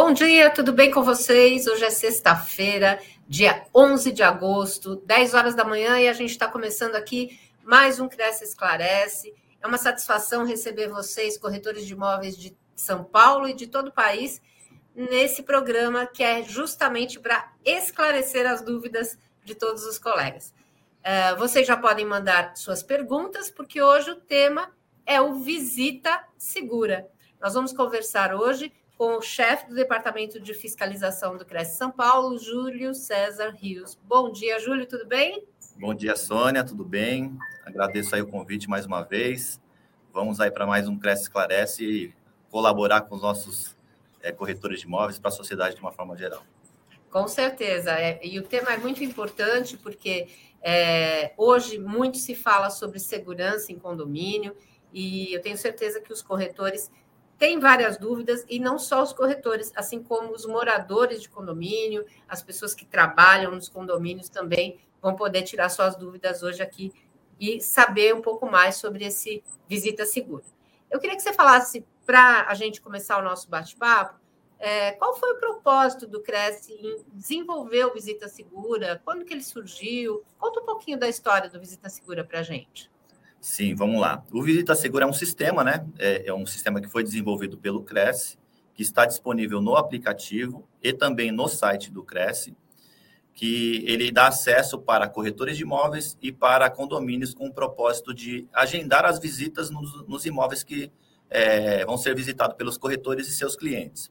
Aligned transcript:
Bom 0.00 0.12
dia, 0.12 0.48
tudo 0.48 0.72
bem 0.72 0.92
com 0.92 1.02
vocês? 1.02 1.66
Hoje 1.66 1.84
é 1.84 1.90
sexta-feira, 1.90 3.00
dia 3.26 3.66
11 3.74 4.12
de 4.12 4.22
agosto, 4.22 4.94
10 4.94 5.34
horas 5.34 5.56
da 5.56 5.64
manhã, 5.64 5.98
e 5.98 6.06
a 6.06 6.12
gente 6.12 6.30
está 6.30 6.46
começando 6.46 6.94
aqui 6.94 7.36
mais 7.64 7.98
um 7.98 8.08
Cresce 8.08 8.44
Esclarece. 8.44 9.34
É 9.60 9.66
uma 9.66 9.76
satisfação 9.76 10.46
receber 10.46 10.86
vocês, 10.86 11.36
corretores 11.36 11.84
de 11.84 11.94
imóveis 11.94 12.38
de 12.38 12.56
São 12.76 13.02
Paulo 13.02 13.48
e 13.48 13.52
de 13.52 13.66
todo 13.66 13.88
o 13.88 13.92
país, 13.92 14.40
nesse 14.94 15.42
programa 15.42 16.06
que 16.06 16.22
é 16.22 16.44
justamente 16.44 17.18
para 17.18 17.52
esclarecer 17.64 18.48
as 18.48 18.62
dúvidas 18.62 19.18
de 19.44 19.56
todos 19.56 19.82
os 19.84 19.98
colegas. 19.98 20.54
Uh, 21.00 21.36
vocês 21.38 21.66
já 21.66 21.76
podem 21.76 22.06
mandar 22.06 22.56
suas 22.56 22.84
perguntas, 22.84 23.50
porque 23.50 23.82
hoje 23.82 24.12
o 24.12 24.20
tema 24.20 24.70
é 25.04 25.20
o 25.20 25.40
Visita 25.40 26.24
Segura. 26.38 27.08
Nós 27.40 27.54
vamos 27.54 27.72
conversar 27.72 28.32
hoje 28.32 28.72
com 28.98 29.16
o 29.16 29.22
chefe 29.22 29.68
do 29.68 29.76
Departamento 29.76 30.40
de 30.40 30.52
Fiscalização 30.52 31.36
do 31.36 31.46
Cresce 31.46 31.78
São 31.78 31.88
Paulo, 31.88 32.36
Júlio 32.36 32.92
César 32.92 33.50
Rios. 33.50 33.96
Bom 34.02 34.32
dia, 34.32 34.58
Júlio, 34.58 34.86
tudo 34.86 35.06
bem? 35.06 35.46
Bom 35.76 35.94
dia, 35.94 36.16
Sônia, 36.16 36.64
tudo 36.64 36.84
bem? 36.84 37.38
Agradeço 37.64 38.16
aí 38.16 38.20
o 38.20 38.26
convite 38.26 38.68
mais 38.68 38.86
uma 38.86 39.02
vez. 39.02 39.60
Vamos 40.12 40.40
aí 40.40 40.50
para 40.50 40.66
mais 40.66 40.88
um 40.88 40.98
Cresce 40.98 41.22
Esclarece 41.22 41.84
e 41.84 42.14
colaborar 42.50 43.02
com 43.02 43.14
os 43.14 43.22
nossos 43.22 43.76
é, 44.20 44.32
corretores 44.32 44.80
de 44.80 44.86
imóveis 44.86 45.16
para 45.16 45.28
a 45.28 45.32
sociedade 45.32 45.76
de 45.76 45.80
uma 45.80 45.92
forma 45.92 46.16
geral. 46.16 46.42
Com 47.08 47.28
certeza. 47.28 47.92
É, 47.92 48.18
e 48.26 48.36
o 48.40 48.42
tema 48.42 48.72
é 48.72 48.78
muito 48.78 49.04
importante 49.04 49.76
porque 49.76 50.26
é, 50.60 51.32
hoje 51.36 51.78
muito 51.78 52.18
se 52.18 52.34
fala 52.34 52.68
sobre 52.68 52.98
segurança 52.98 53.70
em 53.70 53.78
condomínio 53.78 54.56
e 54.92 55.32
eu 55.32 55.40
tenho 55.40 55.56
certeza 55.56 56.00
que 56.00 56.12
os 56.12 56.20
corretores 56.20 56.90
tem 57.38 57.60
várias 57.60 57.96
dúvidas, 57.96 58.44
e 58.48 58.58
não 58.58 58.78
só 58.78 59.02
os 59.02 59.12
corretores, 59.12 59.72
assim 59.76 60.02
como 60.02 60.32
os 60.32 60.44
moradores 60.44 61.22
de 61.22 61.28
condomínio, 61.28 62.04
as 62.28 62.42
pessoas 62.42 62.74
que 62.74 62.84
trabalham 62.84 63.52
nos 63.52 63.68
condomínios 63.68 64.28
também 64.28 64.80
vão 65.00 65.14
poder 65.14 65.42
tirar 65.42 65.68
suas 65.68 65.94
dúvidas 65.94 66.42
hoje 66.42 66.60
aqui 66.60 66.92
e 67.38 67.60
saber 67.60 68.12
um 68.12 68.20
pouco 68.20 68.50
mais 68.50 68.76
sobre 68.76 69.04
esse 69.04 69.44
Visita 69.68 70.04
Segura. 70.04 70.42
Eu 70.90 70.98
queria 70.98 71.14
que 71.14 71.22
você 71.22 71.32
falasse, 71.32 71.86
para 72.04 72.46
a 72.48 72.54
gente 72.54 72.80
começar 72.80 73.18
o 73.18 73.22
nosso 73.22 73.48
bate-papo, 73.48 74.18
é, 74.58 74.92
qual 74.92 75.14
foi 75.14 75.34
o 75.34 75.38
propósito 75.38 76.06
do 76.06 76.20
Cresce 76.20 76.72
em 76.72 77.04
desenvolver 77.12 77.84
o 77.84 77.94
Visita 77.94 78.26
Segura? 78.26 79.00
Quando 79.04 79.24
que 79.24 79.32
ele 79.32 79.44
surgiu? 79.44 80.24
Conta 80.36 80.60
um 80.60 80.64
pouquinho 80.64 80.98
da 80.98 81.08
história 81.08 81.48
do 81.48 81.60
Visita 81.60 81.88
Segura 81.88 82.24
para 82.24 82.40
a 82.40 82.42
gente. 82.42 82.90
Sim, 83.40 83.74
vamos 83.74 84.00
lá. 84.00 84.24
O 84.32 84.42
Visita 84.42 84.74
Segura 84.74 85.04
é 85.04 85.08
um 85.08 85.12
sistema, 85.12 85.62
né? 85.62 85.86
É, 85.98 86.28
é, 86.28 86.34
um 86.34 86.44
sistema 86.44 86.80
que 86.80 86.88
foi 86.88 87.04
desenvolvido 87.04 87.56
pelo 87.56 87.82
Cresce, 87.82 88.36
que 88.74 88.82
está 88.82 89.06
disponível 89.06 89.60
no 89.60 89.76
aplicativo 89.76 90.68
e 90.82 90.92
também 90.92 91.30
no 91.30 91.48
site 91.48 91.90
do 91.90 92.02
Cresce, 92.02 92.56
que 93.32 93.84
ele 93.86 94.10
dá 94.10 94.26
acesso 94.26 94.78
para 94.78 95.08
corretores 95.08 95.56
de 95.56 95.62
imóveis 95.62 96.18
e 96.20 96.32
para 96.32 96.68
condomínios 96.68 97.32
com 97.32 97.46
o 97.46 97.52
propósito 97.52 98.12
de 98.12 98.48
agendar 98.52 99.04
as 99.04 99.20
visitas 99.20 99.70
nos, 99.70 100.04
nos 100.06 100.26
imóveis 100.26 100.64
que 100.64 100.90
é, 101.30 101.84
vão 101.84 101.96
ser 101.96 102.16
visitados 102.16 102.56
pelos 102.56 102.76
corretores 102.76 103.28
e 103.28 103.32
seus 103.32 103.54
clientes. 103.54 104.10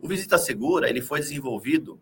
O 0.00 0.08
Visita 0.08 0.36
Segura 0.36 0.90
ele 0.90 1.00
foi 1.00 1.20
desenvolvido 1.20 2.00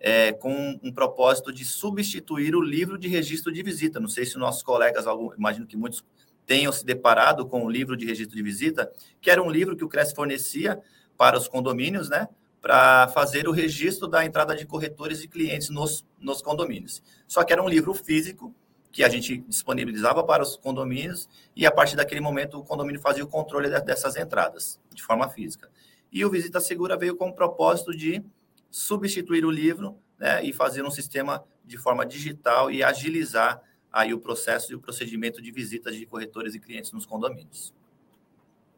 é, 0.00 0.32
com 0.32 0.80
um 0.82 0.90
propósito 0.90 1.52
de 1.52 1.64
substituir 1.64 2.56
o 2.56 2.60
livro 2.60 2.98
de 2.98 3.06
registro 3.06 3.52
de 3.52 3.62
visita. 3.62 4.00
Não 4.00 4.08
sei 4.08 4.24
se 4.24 4.38
nossos 4.38 4.62
colegas, 4.62 5.04
imagino 5.36 5.66
que 5.66 5.76
muitos 5.76 6.02
tenham 6.46 6.72
se 6.72 6.84
deparado 6.84 7.46
com 7.46 7.64
o 7.64 7.70
livro 7.70 7.96
de 7.96 8.06
registro 8.06 8.34
de 8.34 8.42
visita, 8.42 8.90
que 9.20 9.30
era 9.30 9.42
um 9.42 9.50
livro 9.50 9.76
que 9.76 9.84
o 9.84 9.88
CRES 9.88 10.12
fornecia 10.12 10.80
para 11.16 11.36
os 11.36 11.46
condomínios, 11.46 12.08
né? 12.08 12.28
Para 12.60 13.08
fazer 13.08 13.46
o 13.46 13.52
registro 13.52 14.08
da 14.08 14.24
entrada 14.24 14.56
de 14.56 14.66
corretores 14.66 15.22
e 15.22 15.28
clientes 15.28 15.68
nos, 15.68 16.04
nos 16.18 16.42
condomínios. 16.42 17.02
Só 17.26 17.44
que 17.44 17.52
era 17.52 17.62
um 17.62 17.68
livro 17.68 17.94
físico 17.94 18.54
que 18.90 19.04
a 19.04 19.08
gente 19.08 19.38
disponibilizava 19.46 20.24
para 20.24 20.42
os 20.42 20.56
condomínios 20.56 21.28
e 21.54 21.64
a 21.64 21.70
partir 21.70 21.94
daquele 21.94 22.20
momento 22.20 22.58
o 22.58 22.64
condomínio 22.64 23.00
fazia 23.00 23.22
o 23.22 23.28
controle 23.28 23.68
dessas 23.80 24.16
entradas 24.16 24.80
de 24.92 25.02
forma 25.02 25.28
física. 25.28 25.70
E 26.12 26.24
o 26.24 26.30
Visita 26.30 26.60
Segura 26.60 26.96
veio 26.96 27.16
com 27.16 27.28
o 27.28 27.32
propósito 27.32 27.96
de 27.96 28.22
substituir 28.70 29.44
o 29.44 29.50
livro 29.50 29.98
né, 30.18 30.44
e 30.44 30.52
fazer 30.52 30.84
um 30.84 30.90
sistema 30.90 31.44
de 31.64 31.76
forma 31.76 32.06
digital 32.06 32.70
e 32.70 32.82
agilizar 32.82 33.60
aí 33.92 34.14
o 34.14 34.20
processo 34.20 34.72
e 34.72 34.74
o 34.74 34.80
procedimento 34.80 35.42
de 35.42 35.50
visitas 35.50 35.96
de 35.96 36.06
corretores 36.06 36.54
e 36.54 36.60
clientes 36.60 36.92
nos 36.92 37.04
condomínios. 37.04 37.74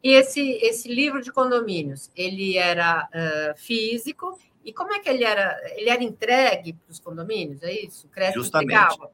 E 0.02 0.12
esse, 0.14 0.40
esse 0.62 0.92
livro 0.92 1.22
de 1.22 1.30
condomínios, 1.30 2.10
ele 2.16 2.56
era 2.56 3.08
uh, 3.08 3.58
físico, 3.58 4.36
e 4.64 4.72
como 4.72 4.92
é 4.92 4.98
que 4.98 5.08
ele 5.08 5.24
era? 5.24 5.56
Ele 5.76 5.90
era 5.90 6.02
entregue 6.02 6.72
para 6.72 6.90
os 6.90 6.98
condomínios, 6.98 7.62
é 7.62 7.72
isso? 7.72 8.08
O 8.08 8.32
Justamente. 8.32 8.74
Entregava? 8.74 9.10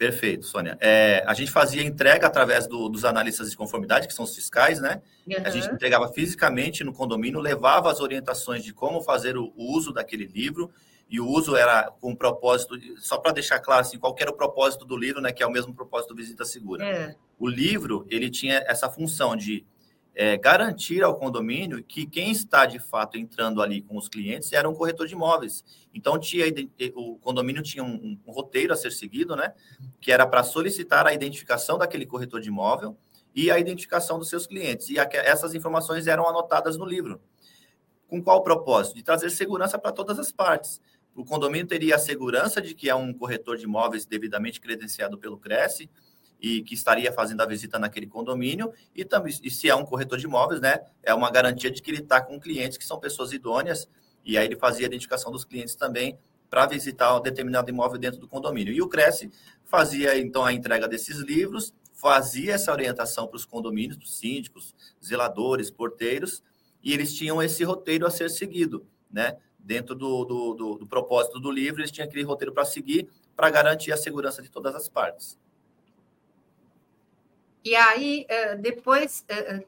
Perfeito, 0.00 0.46
Sônia. 0.46 0.78
É, 0.80 1.22
a 1.26 1.34
gente 1.34 1.50
fazia 1.50 1.82
entrega 1.82 2.26
através 2.26 2.66
do, 2.66 2.88
dos 2.88 3.04
analistas 3.04 3.50
de 3.50 3.56
conformidade, 3.56 4.08
que 4.08 4.14
são 4.14 4.24
os 4.24 4.34
fiscais, 4.34 4.80
né? 4.80 5.02
Uhum. 5.28 5.34
A 5.44 5.50
gente 5.50 5.68
entregava 5.68 6.08
fisicamente 6.08 6.82
no 6.82 6.90
condomínio, 6.90 7.38
levava 7.38 7.92
as 7.92 8.00
orientações 8.00 8.64
de 8.64 8.72
como 8.72 9.02
fazer 9.02 9.36
o 9.36 9.52
uso 9.54 9.92
daquele 9.92 10.24
livro, 10.24 10.70
e 11.06 11.20
o 11.20 11.28
uso 11.28 11.54
era 11.54 11.90
com 12.00 12.16
propósito, 12.16 12.78
só 12.96 13.18
para 13.18 13.32
deixar 13.32 13.58
claro 13.58 13.82
assim, 13.82 13.98
qual 13.98 14.16
era 14.18 14.30
o 14.30 14.34
propósito 14.34 14.86
do 14.86 14.96
livro, 14.96 15.20
né? 15.20 15.32
Que 15.32 15.42
é 15.42 15.46
o 15.46 15.52
mesmo 15.52 15.74
propósito 15.74 16.14
do 16.14 16.16
Visita 16.16 16.46
Segura. 16.46 16.82
É. 16.82 17.14
O 17.38 17.46
livro, 17.46 18.06
ele 18.08 18.30
tinha 18.30 18.64
essa 18.66 18.88
função 18.88 19.36
de 19.36 19.66
é, 20.22 20.36
garantir 20.36 21.02
ao 21.02 21.16
condomínio 21.16 21.82
que 21.82 22.04
quem 22.04 22.30
está 22.30 22.66
de 22.66 22.78
fato 22.78 23.16
entrando 23.16 23.62
ali 23.62 23.80
com 23.80 23.96
os 23.96 24.06
clientes 24.06 24.52
era 24.52 24.68
um 24.68 24.74
corretor 24.74 25.06
de 25.06 25.14
imóveis. 25.14 25.64
Então, 25.94 26.18
tinha, 26.18 26.44
o 26.94 27.16
condomínio 27.16 27.62
tinha 27.62 27.82
um, 27.82 28.20
um 28.26 28.30
roteiro 28.30 28.70
a 28.70 28.76
ser 28.76 28.92
seguido, 28.92 29.34
né? 29.34 29.54
Que 29.98 30.12
era 30.12 30.26
para 30.26 30.42
solicitar 30.42 31.06
a 31.06 31.14
identificação 31.14 31.78
daquele 31.78 32.04
corretor 32.04 32.38
de 32.38 32.48
imóvel 32.48 32.98
e 33.34 33.50
a 33.50 33.58
identificação 33.58 34.18
dos 34.18 34.28
seus 34.28 34.46
clientes. 34.46 34.90
E 34.90 34.98
essas 34.98 35.54
informações 35.54 36.06
eram 36.06 36.28
anotadas 36.28 36.76
no 36.76 36.84
livro. 36.84 37.18
Com 38.06 38.22
qual 38.22 38.42
propósito? 38.42 38.96
De 38.96 39.02
trazer 39.02 39.30
segurança 39.30 39.78
para 39.78 39.90
todas 39.90 40.18
as 40.18 40.30
partes. 40.30 40.82
O 41.14 41.24
condomínio 41.24 41.66
teria 41.66 41.94
a 41.96 41.98
segurança 41.98 42.60
de 42.60 42.74
que 42.74 42.90
é 42.90 42.94
um 42.94 43.14
corretor 43.14 43.56
de 43.56 43.64
imóveis 43.64 44.04
devidamente 44.04 44.60
credenciado 44.60 45.16
pelo 45.16 45.38
Cresce, 45.38 45.88
e 46.40 46.62
que 46.62 46.74
estaria 46.74 47.12
fazendo 47.12 47.40
a 47.42 47.46
visita 47.46 47.78
naquele 47.78 48.06
condomínio, 48.06 48.72
e 48.94 49.04
também, 49.04 49.32
e 49.42 49.50
se 49.50 49.68
é 49.68 49.74
um 49.74 49.84
corretor 49.84 50.18
de 50.18 50.26
imóveis, 50.26 50.60
né, 50.60 50.80
é 51.02 51.12
uma 51.12 51.30
garantia 51.30 51.70
de 51.70 51.82
que 51.82 51.90
ele 51.90 52.00
está 52.00 52.20
com 52.20 52.40
clientes 52.40 52.78
que 52.78 52.84
são 52.84 52.98
pessoas 52.98 53.32
idôneas, 53.32 53.88
e 54.24 54.38
aí 54.38 54.46
ele 54.46 54.56
fazia 54.56 54.86
a 54.86 54.88
identificação 54.88 55.30
dos 55.30 55.44
clientes 55.44 55.74
também 55.74 56.18
para 56.48 56.66
visitar 56.66 57.16
um 57.16 57.20
determinado 57.20 57.70
imóvel 57.70 57.98
dentro 57.98 58.18
do 58.18 58.26
condomínio. 58.26 58.72
E 58.72 58.82
o 58.82 58.88
Cresce 58.88 59.30
fazia, 59.64 60.18
então, 60.18 60.44
a 60.44 60.52
entrega 60.52 60.88
desses 60.88 61.18
livros, 61.18 61.72
fazia 61.92 62.54
essa 62.54 62.72
orientação 62.72 63.28
para 63.28 63.36
os 63.36 63.44
condomínios, 63.44 63.96
para 63.96 64.04
os 64.04 64.18
síndicos, 64.18 64.74
zeladores, 65.04 65.70
porteiros, 65.70 66.42
e 66.82 66.92
eles 66.92 67.14
tinham 67.14 67.42
esse 67.42 67.62
roteiro 67.62 68.06
a 68.06 68.10
ser 68.10 68.30
seguido, 68.30 68.86
né? 69.10 69.36
Dentro 69.58 69.94
do, 69.94 70.24
do, 70.24 70.54
do, 70.54 70.78
do 70.78 70.86
propósito 70.86 71.38
do 71.38 71.50
livro, 71.50 71.82
eles 71.82 71.90
tinham 71.90 72.08
aquele 72.08 72.24
roteiro 72.24 72.52
para 72.52 72.64
seguir 72.64 73.08
para 73.36 73.50
garantir 73.50 73.92
a 73.92 73.96
segurança 73.96 74.42
de 74.42 74.50
todas 74.50 74.74
as 74.74 74.88
partes. 74.88 75.38
E 77.64 77.74
aí, 77.74 78.26
eh, 78.28 78.56
depois, 78.56 79.24
eh, 79.28 79.56
eh, 79.56 79.66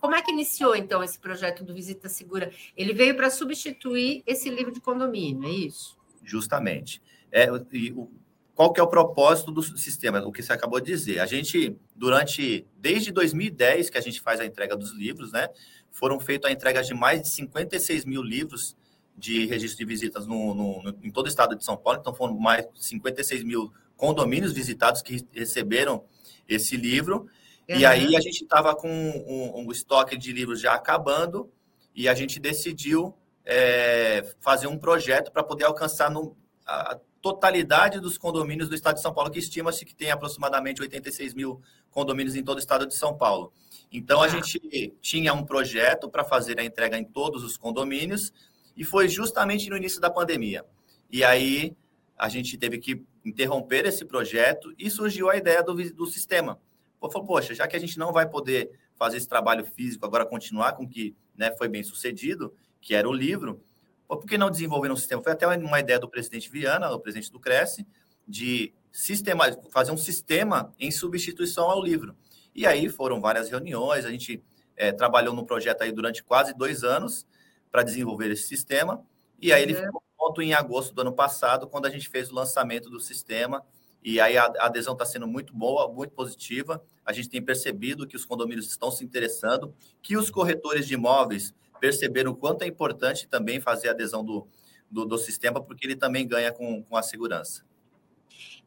como 0.00 0.14
é 0.14 0.22
que 0.22 0.32
iniciou, 0.32 0.74
então, 0.74 1.02
esse 1.02 1.18
projeto 1.18 1.62
do 1.62 1.74
Visita 1.74 2.08
Segura? 2.08 2.50
Ele 2.76 2.92
veio 2.92 3.14
para 3.14 3.30
substituir 3.30 4.22
esse 4.26 4.50
livro 4.50 4.72
de 4.72 4.80
condomínio, 4.80 5.48
é 5.48 5.52
isso? 5.52 5.96
Justamente. 6.24 7.02
É, 7.30 7.48
e 7.72 7.92
o, 7.92 8.10
qual 8.54 8.72
que 8.72 8.80
é 8.80 8.82
o 8.82 8.88
propósito 8.88 9.50
do 9.50 9.62
sistema? 9.62 10.20
O 10.26 10.32
que 10.32 10.42
você 10.42 10.52
acabou 10.52 10.80
de 10.80 10.86
dizer. 10.86 11.20
A 11.20 11.26
gente, 11.26 11.76
durante, 11.96 12.66
desde 12.76 13.10
2010, 13.10 13.90
que 13.90 13.98
a 13.98 14.00
gente 14.00 14.20
faz 14.20 14.40
a 14.40 14.46
entrega 14.46 14.76
dos 14.76 14.92
livros, 14.92 15.32
né? 15.32 15.48
Foram 15.90 16.20
feitas 16.20 16.50
a 16.50 16.52
entrega 16.52 16.82
de 16.82 16.94
mais 16.94 17.22
de 17.22 17.28
56 17.28 18.04
mil 18.04 18.22
livros 18.22 18.76
de 19.16 19.46
registro 19.46 19.78
de 19.78 19.84
visitas 19.84 20.26
no, 20.26 20.54
no, 20.54 20.82
no, 20.82 20.98
em 21.02 21.10
todo 21.10 21.26
o 21.26 21.28
estado 21.28 21.56
de 21.56 21.64
São 21.64 21.76
Paulo. 21.76 21.98
Então, 22.00 22.14
foram 22.14 22.36
mais 22.38 22.66
de 22.72 22.84
56 22.84 23.42
mil 23.44 23.72
condomínios 23.96 24.52
visitados 24.52 25.00
que 25.00 25.24
receberam 25.32 26.04
esse 26.48 26.76
livro. 26.76 27.28
Uhum. 27.68 27.76
E 27.76 27.86
aí 27.86 28.16
a 28.16 28.20
gente 28.20 28.42
estava 28.42 28.74
com 28.74 28.88
um, 28.88 29.66
um, 29.66 29.72
estoque 29.72 30.16
de 30.16 30.32
livros 30.32 30.60
já 30.60 30.74
acabando 30.74 31.50
e 31.94 32.08
a 32.08 32.14
gente 32.14 32.40
decidiu 32.40 33.14
é, 33.44 34.34
fazer 34.40 34.66
um 34.66 34.78
projeto 34.78 35.30
para 35.30 35.42
poder 35.42 35.64
alcançar 35.64 36.10
no, 36.10 36.36
a 36.66 36.98
totalidade 37.20 38.00
dos 38.00 38.18
condomínios 38.18 38.68
do 38.68 38.74
estado 38.74 38.96
de 38.96 39.02
São 39.02 39.14
Paulo, 39.14 39.30
que 39.30 39.38
estima-se 39.38 39.84
que 39.84 39.94
tem 39.94 40.10
aproximadamente 40.10 40.82
86 40.82 41.34
mil 41.34 41.60
condomínios 41.90 42.34
em 42.34 42.42
todo 42.42 42.56
o 42.56 42.60
estado 42.60 42.86
de 42.86 42.94
São 42.94 43.16
Paulo. 43.16 43.52
Então, 43.92 44.20
a 44.20 44.24
ah. 44.24 44.28
gente 44.28 44.58
tinha 45.00 45.32
um 45.32 45.44
projeto 45.44 46.10
para 46.10 46.24
fazer 46.24 46.58
a 46.58 46.64
entrega 46.64 46.98
em 46.98 47.04
todos 47.04 47.44
os 47.44 47.56
condomínios 47.56 48.32
e 48.76 48.84
foi 48.84 49.08
justamente 49.08 49.70
no 49.70 49.76
início 49.76 50.00
da 50.00 50.10
pandemia. 50.10 50.64
E 51.10 51.22
aí, 51.22 51.76
a 52.18 52.28
gente 52.28 52.56
teve 52.56 52.78
que 52.78 53.04
interromper 53.24 53.86
esse 53.86 54.04
projeto 54.04 54.72
e 54.78 54.90
surgiu 54.90 55.30
a 55.30 55.36
ideia 55.36 55.62
do, 55.62 55.74
do 55.92 56.06
sistema. 56.06 56.60
Eu 57.02 57.10
falei, 57.10 57.26
poxa, 57.26 57.54
já 57.54 57.66
que 57.66 57.76
a 57.76 57.78
gente 57.78 57.98
não 57.98 58.12
vai 58.12 58.28
poder 58.28 58.70
fazer 58.94 59.16
esse 59.16 59.28
trabalho 59.28 59.64
físico, 59.64 60.04
agora 60.04 60.24
continuar 60.24 60.72
com 60.72 60.84
o 60.84 60.88
que 60.88 61.16
né, 61.36 61.50
foi 61.56 61.68
bem 61.68 61.82
sucedido, 61.82 62.54
que 62.80 62.94
era 62.94 63.08
o 63.08 63.12
livro, 63.12 63.62
por 64.06 64.26
que 64.26 64.36
não 64.36 64.50
desenvolver 64.50 64.90
um 64.90 64.96
sistema? 64.96 65.22
Foi 65.22 65.32
até 65.32 65.46
uma 65.46 65.80
ideia 65.80 65.98
do 65.98 66.08
presidente 66.08 66.50
Viana, 66.50 66.90
o 66.90 67.00
presidente 67.00 67.32
do 67.32 67.40
Cresce, 67.40 67.86
de 68.26 68.72
sistema, 68.90 69.44
fazer 69.70 69.90
um 69.90 69.96
sistema 69.96 70.72
em 70.78 70.90
substituição 70.90 71.70
ao 71.70 71.82
livro. 71.82 72.14
E 72.54 72.66
aí 72.66 72.88
foram 72.88 73.20
várias 73.20 73.48
reuniões, 73.48 74.04
a 74.04 74.10
gente 74.10 74.42
é, 74.76 74.92
trabalhou 74.92 75.34
no 75.34 75.46
projeto 75.46 75.82
aí 75.82 75.90
durante 75.90 76.22
quase 76.22 76.54
dois 76.54 76.84
anos 76.84 77.26
para 77.70 77.82
desenvolver 77.82 78.30
esse 78.30 78.42
sistema, 78.42 79.02
e 79.40 79.52
aí 79.52 79.62
ele 79.62 79.74
uhum. 79.74 79.84
ficou 79.86 80.02
pronto 80.22 80.40
em 80.40 80.54
agosto 80.54 80.94
do 80.94 81.00
ano 81.00 81.12
passado, 81.12 81.66
quando 81.66 81.86
a 81.86 81.90
gente 81.90 82.08
fez 82.08 82.30
o 82.30 82.34
lançamento 82.34 82.88
do 82.88 83.00
sistema, 83.00 83.64
e 84.04 84.20
aí 84.20 84.36
a 84.36 84.44
adesão 84.60 84.92
está 84.92 85.04
sendo 85.04 85.26
muito 85.26 85.52
boa, 85.52 85.92
muito 85.92 86.12
positiva. 86.12 86.82
A 87.04 87.12
gente 87.12 87.28
tem 87.28 87.42
percebido 87.42 88.06
que 88.06 88.14
os 88.14 88.24
condomínios 88.24 88.68
estão 88.68 88.90
se 88.90 89.04
interessando, 89.04 89.74
que 90.00 90.16
os 90.16 90.30
corretores 90.30 90.86
de 90.86 90.94
imóveis 90.94 91.52
perceberam 91.80 92.30
o 92.30 92.36
quanto 92.36 92.62
é 92.62 92.66
importante 92.68 93.26
também 93.26 93.60
fazer 93.60 93.88
a 93.88 93.90
adesão 93.90 94.24
do, 94.24 94.46
do, 94.88 95.04
do 95.04 95.18
sistema, 95.18 95.60
porque 95.60 95.86
ele 95.86 95.96
também 95.96 96.26
ganha 96.26 96.52
com, 96.52 96.82
com 96.84 96.96
a 96.96 97.02
segurança. 97.02 97.64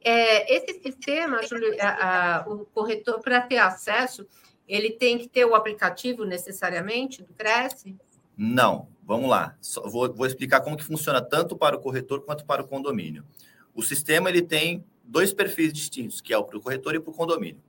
É, 0.02 0.54
esse 0.54 0.82
sistema, 0.82 1.42
Júlio, 1.44 1.74
a, 1.80 2.40
a, 2.40 2.50
o 2.50 2.66
corretor, 2.66 3.22
para 3.22 3.42
ter 3.42 3.58
acesso, 3.58 4.28
ele 4.68 4.92
tem 4.92 5.18
que 5.18 5.28
ter 5.28 5.46
o 5.46 5.56
aplicativo 5.56 6.26
necessariamente 6.26 7.24
do 7.24 7.34
Cresce? 7.34 7.96
Não, 8.38 8.90
vamos 9.06 9.30
lá. 9.30 9.56
Só 9.62 9.88
vou, 9.88 10.14
vou 10.14 10.26
explicar 10.26 10.62
como 10.62 10.76
que 10.76 10.84
funciona 10.84 11.22
tanto 11.22 11.56
para 11.56 11.76
o 11.76 11.80
corretor 11.80 12.22
quanto 12.22 12.46
para 12.46 12.62
o 12.62 12.68
condomínio. 12.68 13.24
O 13.74 13.84
sistema 13.84 14.30
ele 14.30 14.42
tem 14.42 14.84
dois 15.04 15.34
perfis 15.34 15.72
distintos, 15.72 16.20
que 16.20 16.34
é 16.34 16.38
o 16.38 16.44
para 16.44 16.58
o 16.58 16.62
corretor 16.62 16.96
e 16.96 17.00
para 17.00 17.12
o 17.12 17.14
condomínio. 17.14 17.62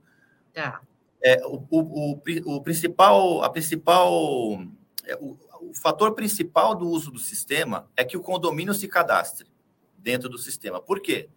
Tá. 0.53 0.81
É, 1.21 1.45
o, 1.45 1.63
o, 1.69 2.13
o, 2.13 2.55
o 2.55 2.61
principal, 2.61 3.43
a 3.43 3.49
principal, 3.49 4.61
é, 5.05 5.15
o, 5.15 5.37
o 5.61 5.73
fator 5.73 6.13
principal 6.13 6.75
do 6.75 6.87
uso 6.89 7.11
do 7.11 7.19
sistema 7.19 7.87
é 7.95 8.03
que 8.03 8.17
o 8.17 8.21
condomínio 8.21 8.73
se 8.73 8.87
cadastre 8.87 9.47
dentro 9.97 10.27
do 10.27 10.37
sistema. 10.37 10.81
Por 10.81 10.99
quê? 10.99 11.29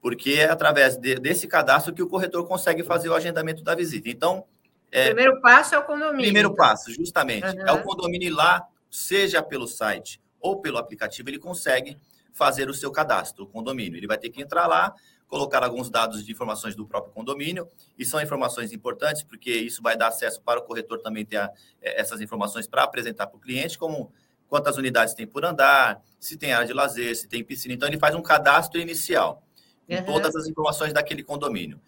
porque 0.00 0.32
é 0.32 0.50
através 0.50 0.96
de, 0.96 1.16
desse 1.16 1.46
cadastro 1.46 1.92
que 1.92 2.02
o 2.02 2.08
corretor 2.08 2.46
consegue 2.46 2.82
fazer 2.82 3.08
o 3.08 3.14
agendamento 3.14 3.62
da 3.62 3.74
visita. 3.74 4.08
Então, 4.08 4.44
é, 4.90 5.06
primeiro 5.06 5.40
passo 5.40 5.74
é 5.74 5.78
o 5.78 5.82
condomínio. 5.82 6.22
Primeiro 6.22 6.54
passo, 6.54 6.92
justamente, 6.92 7.46
uhum. 7.46 7.66
é 7.66 7.72
o 7.72 7.82
condomínio 7.82 8.28
ir 8.28 8.30
lá, 8.30 8.66
seja 8.90 9.42
pelo 9.42 9.66
site 9.66 10.20
ou 10.40 10.60
pelo 10.60 10.78
aplicativo, 10.78 11.28
ele 11.28 11.38
consegue 11.38 11.96
fazer 12.32 12.68
o 12.68 12.74
seu 12.74 12.90
cadastro, 12.90 13.44
o 13.44 13.46
condomínio. 13.46 13.98
Ele 13.98 14.06
vai 14.06 14.18
ter 14.18 14.30
que 14.30 14.40
entrar 14.40 14.66
lá, 14.66 14.94
colocar 15.28 15.62
alguns 15.62 15.90
dados 15.90 16.24
de 16.24 16.32
informações 16.32 16.74
do 16.74 16.86
próprio 16.86 17.12
condomínio, 17.12 17.68
e 17.98 18.04
são 18.04 18.20
informações 18.20 18.72
importantes, 18.72 19.22
porque 19.22 19.50
isso 19.50 19.82
vai 19.82 19.96
dar 19.96 20.08
acesso 20.08 20.40
para 20.42 20.58
o 20.58 20.62
corretor 20.62 21.00
também 21.00 21.24
ter 21.24 21.36
a, 21.36 21.50
é, 21.80 22.00
essas 22.00 22.20
informações 22.20 22.66
para 22.66 22.82
apresentar 22.82 23.26
para 23.26 23.36
o 23.36 23.40
cliente, 23.40 23.78
como 23.78 24.12
quantas 24.48 24.76
unidades 24.76 25.14
tem 25.14 25.26
por 25.26 25.44
andar, 25.44 26.02
se 26.18 26.36
tem 26.36 26.52
área 26.52 26.66
de 26.66 26.72
lazer, 26.72 27.14
se 27.14 27.28
tem 27.28 27.44
piscina. 27.44 27.74
Então, 27.74 27.88
ele 27.88 27.98
faz 27.98 28.14
um 28.14 28.22
cadastro 28.22 28.80
inicial 28.80 29.42
uhum. 29.88 30.04
todas 30.04 30.34
as 30.34 30.46
informações 30.46 30.92
daquele 30.92 31.22
condomínio. 31.22 31.80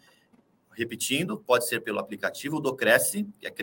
Repetindo, 0.75 1.37
pode 1.37 1.67
ser 1.67 1.81
pelo 1.81 1.99
aplicativo 1.99 2.59
do 2.59 2.75
Cresce, 2.75 3.27
é 3.41 3.53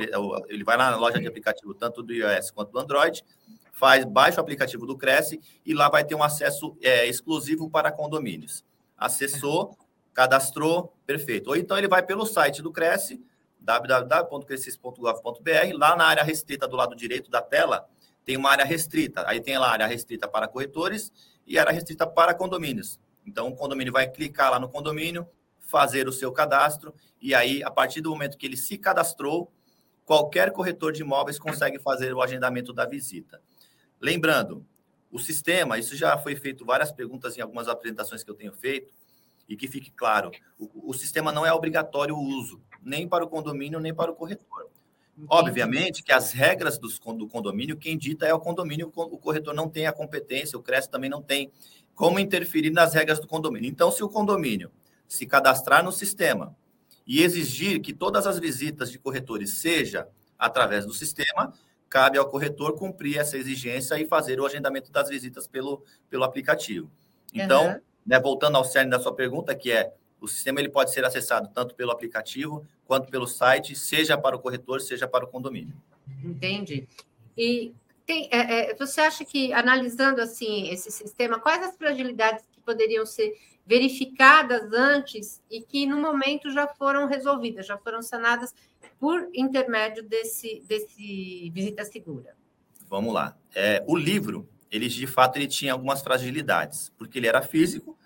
ele 0.49 0.65
vai 0.65 0.77
na 0.77 0.97
loja 0.97 1.21
de 1.21 1.27
aplicativo 1.27 1.75
tanto 1.75 2.03
do 2.03 2.13
iOS 2.13 2.51
quanto 2.51 2.73
do 2.73 2.79
Android, 2.79 3.25
faz 3.73 4.05
baixa 4.05 4.39
o 4.39 4.41
aplicativo 4.41 4.87
do 4.87 4.97
Cresce 4.97 5.41
e 5.65 5.73
lá 5.73 5.89
vai 5.89 6.05
ter 6.05 6.15
um 6.15 6.23
acesso 6.23 6.77
é, 6.83 7.07
exclusivo 7.07 7.71
para 7.71 7.91
condomínios. 7.91 8.63
Acessou, 8.97 9.77
cadastrou, 10.13 10.95
perfeito. 11.07 11.49
Ou 11.49 11.57
então 11.57 11.79
ele 11.79 11.89
vai 11.89 12.03
pelo 12.03 12.27
site 12.27 12.63
do 12.63 12.71
Cresce, 12.71 13.25
www.crescis.gov.br, 13.59 15.75
lá 15.75 15.97
na 15.97 16.05
área 16.05 16.23
restrita 16.23 16.69
do 16.69 16.77
lado 16.77 16.95
direito 16.95 17.31
da 17.31 17.41
tela, 17.41 17.89
tem 18.25 18.37
uma 18.37 18.51
área 18.51 18.65
restrita. 18.65 19.25
Aí 19.27 19.41
tem 19.41 19.59
lá 19.59 19.69
a 19.69 19.73
área 19.73 19.87
restrita 19.87 20.29
para 20.29 20.47
corretores 20.47 21.11
e 21.47 21.59
área 21.59 21.73
restrita 21.73 22.07
para 22.07 22.35
condomínios. 22.35 23.01
Então, 23.27 23.49
o 23.49 23.57
condomínio 23.57 23.93
vai 23.93 24.09
clicar 24.09 24.51
lá 24.51 24.59
no 24.59 24.69
condomínio, 24.69 25.27
fazer 25.71 26.09
o 26.09 26.13
seu 26.13 26.33
cadastro, 26.33 26.93
e 27.23 27.35
aí, 27.35 27.63
a 27.63 27.71
partir 27.71 28.01
do 28.01 28.11
momento 28.11 28.37
que 28.37 28.45
ele 28.45 28.57
se 28.57 28.77
cadastrou, 28.77 29.53
qualquer 30.05 30.51
corretor 30.51 30.93
de 30.93 31.03
imóveis 31.03 31.39
consegue 31.39 31.79
fazer 31.79 32.13
o 32.13 32.21
agendamento 32.21 32.73
da 32.73 32.85
visita. 32.85 33.41
Lembrando, 34.01 34.67
o 35.11 35.19
sistema, 35.19 35.79
isso 35.79 35.97
já 35.97 36.19
foi 36.19 36.35
feito 36.35 36.65
várias 36.65 36.91
perguntas 36.91 37.37
em 37.37 37.41
algumas 37.41 37.69
apresentações 37.69 38.25
que 38.25 38.31
eu 38.31 38.35
tenho 38.35 38.53
feito, 38.53 38.93
e 39.49 39.57
que 39.57 39.69
fique 39.69 39.91
claro, 39.91 40.31
o, 40.59 40.91
o 40.91 40.95
sistema 40.95 41.33
não 41.33 41.47
é 41.47 41.53
obrigatório 41.53 42.17
o 42.17 42.23
uso, 42.23 42.61
nem 42.83 43.09
para 43.09 43.25
o 43.25 43.29
condomínio, 43.29 43.81
nem 43.81 43.95
para 43.95 44.11
o 44.11 44.15
corretor. 44.15 44.69
Obviamente 45.29 46.03
que 46.03 46.13
as 46.13 46.33
regras 46.33 46.79
do 46.79 46.89
condomínio, 47.29 47.77
quem 47.77 47.99
dita 47.99 48.27
é 48.27 48.33
o 48.33 48.41
condomínio, 48.41 48.91
o 48.95 49.19
corretor 49.19 49.55
não 49.55 49.69
tem 49.69 49.87
a 49.87 49.93
competência, 49.93 50.59
o 50.59 50.63
CRES 50.63 50.87
também 50.87 51.11
não 51.11 51.21
tem 51.21 51.51
como 51.95 52.19
interferir 52.19 52.71
nas 52.71 52.95
regras 52.95 53.21
do 53.21 53.27
condomínio. 53.27 53.69
Então, 53.69 53.91
se 53.91 54.03
o 54.03 54.09
condomínio 54.09 54.71
se 55.11 55.27
cadastrar 55.27 55.83
no 55.83 55.91
sistema 55.91 56.57
e 57.05 57.21
exigir 57.23 57.81
que 57.81 57.93
todas 57.93 58.29
as 58.29 58.39
visitas 58.39 58.93
de 58.93 58.99
corretores 58.99 59.55
seja 59.55 60.07
através 60.39 60.87
do 60.87 60.95
sistema, 60.95 61.53
cabe 61.89 62.17
ao 62.17 62.29
corretor 62.31 62.79
cumprir 62.79 63.19
essa 63.19 63.37
exigência 63.37 63.99
e 63.99 64.07
fazer 64.07 64.41
o 64.41 64.47
agendamento 64.47 64.93
das 64.93 65.09
visitas 65.09 65.49
pelo, 65.49 65.85
pelo 66.09 66.23
aplicativo. 66.23 66.89
Então, 67.35 67.73
uhum. 67.73 67.81
né, 68.07 68.21
voltando 68.21 68.57
ao 68.57 68.65
cerne 68.65 68.93
da 68.93 69.01
sua 69.01 69.13
pergunta, 69.13 69.53
que 69.53 69.73
é 69.73 69.93
o 70.21 70.29
sistema 70.29 70.61
ele 70.61 70.69
pode 70.69 70.93
ser 70.93 71.05
acessado 71.05 71.51
tanto 71.53 71.75
pelo 71.75 71.91
aplicativo 71.91 72.65
quanto 72.87 73.11
pelo 73.11 73.27
site, 73.27 73.75
seja 73.75 74.17
para 74.17 74.37
o 74.37 74.39
corretor, 74.39 74.81
seja 74.81 75.09
para 75.09 75.25
o 75.25 75.29
condomínio. 75.29 75.75
Entendi. 76.23 76.87
E 77.37 77.75
tem, 78.07 78.29
é, 78.31 78.71
é, 78.71 78.75
você 78.75 79.01
acha 79.01 79.25
que, 79.25 79.53
analisando 79.53 80.21
assim 80.21 80.69
esse 80.69 80.91
sistema, 80.91 81.41
quais 81.41 81.63
as 81.63 81.77
fragilidades 81.77 82.45
que 82.61 82.65
poderiam 82.65 83.07
ser 83.07 83.35
verificadas 83.67 84.73
antes 84.73 85.41
e 85.51 85.61
que, 85.61 85.87
no 85.87 85.97
momento, 85.97 86.51
já 86.51 86.67
foram 86.67 87.07
resolvidas, 87.07 87.67
já 87.67 87.79
foram 87.79 88.03
sanadas 88.03 88.55
por 88.99 89.29
intermédio 89.35 90.03
desse, 90.03 90.63
desse 90.67 91.51
Visita 91.51 91.85
Segura? 91.85 92.37
Vamos 92.89 93.15
lá. 93.15 93.37
É, 93.55 93.83
o 93.87 93.97
livro, 93.97 94.49
ele 94.71 94.89
de 94.89 95.07
fato 95.07 95.37
ele 95.37 95.47
tinha 95.47 95.73
algumas 95.73 96.03
fragilidades, 96.03 96.93
porque 96.99 97.19
ele 97.19 97.29
era 97.29 97.43
físico, 97.43 97.97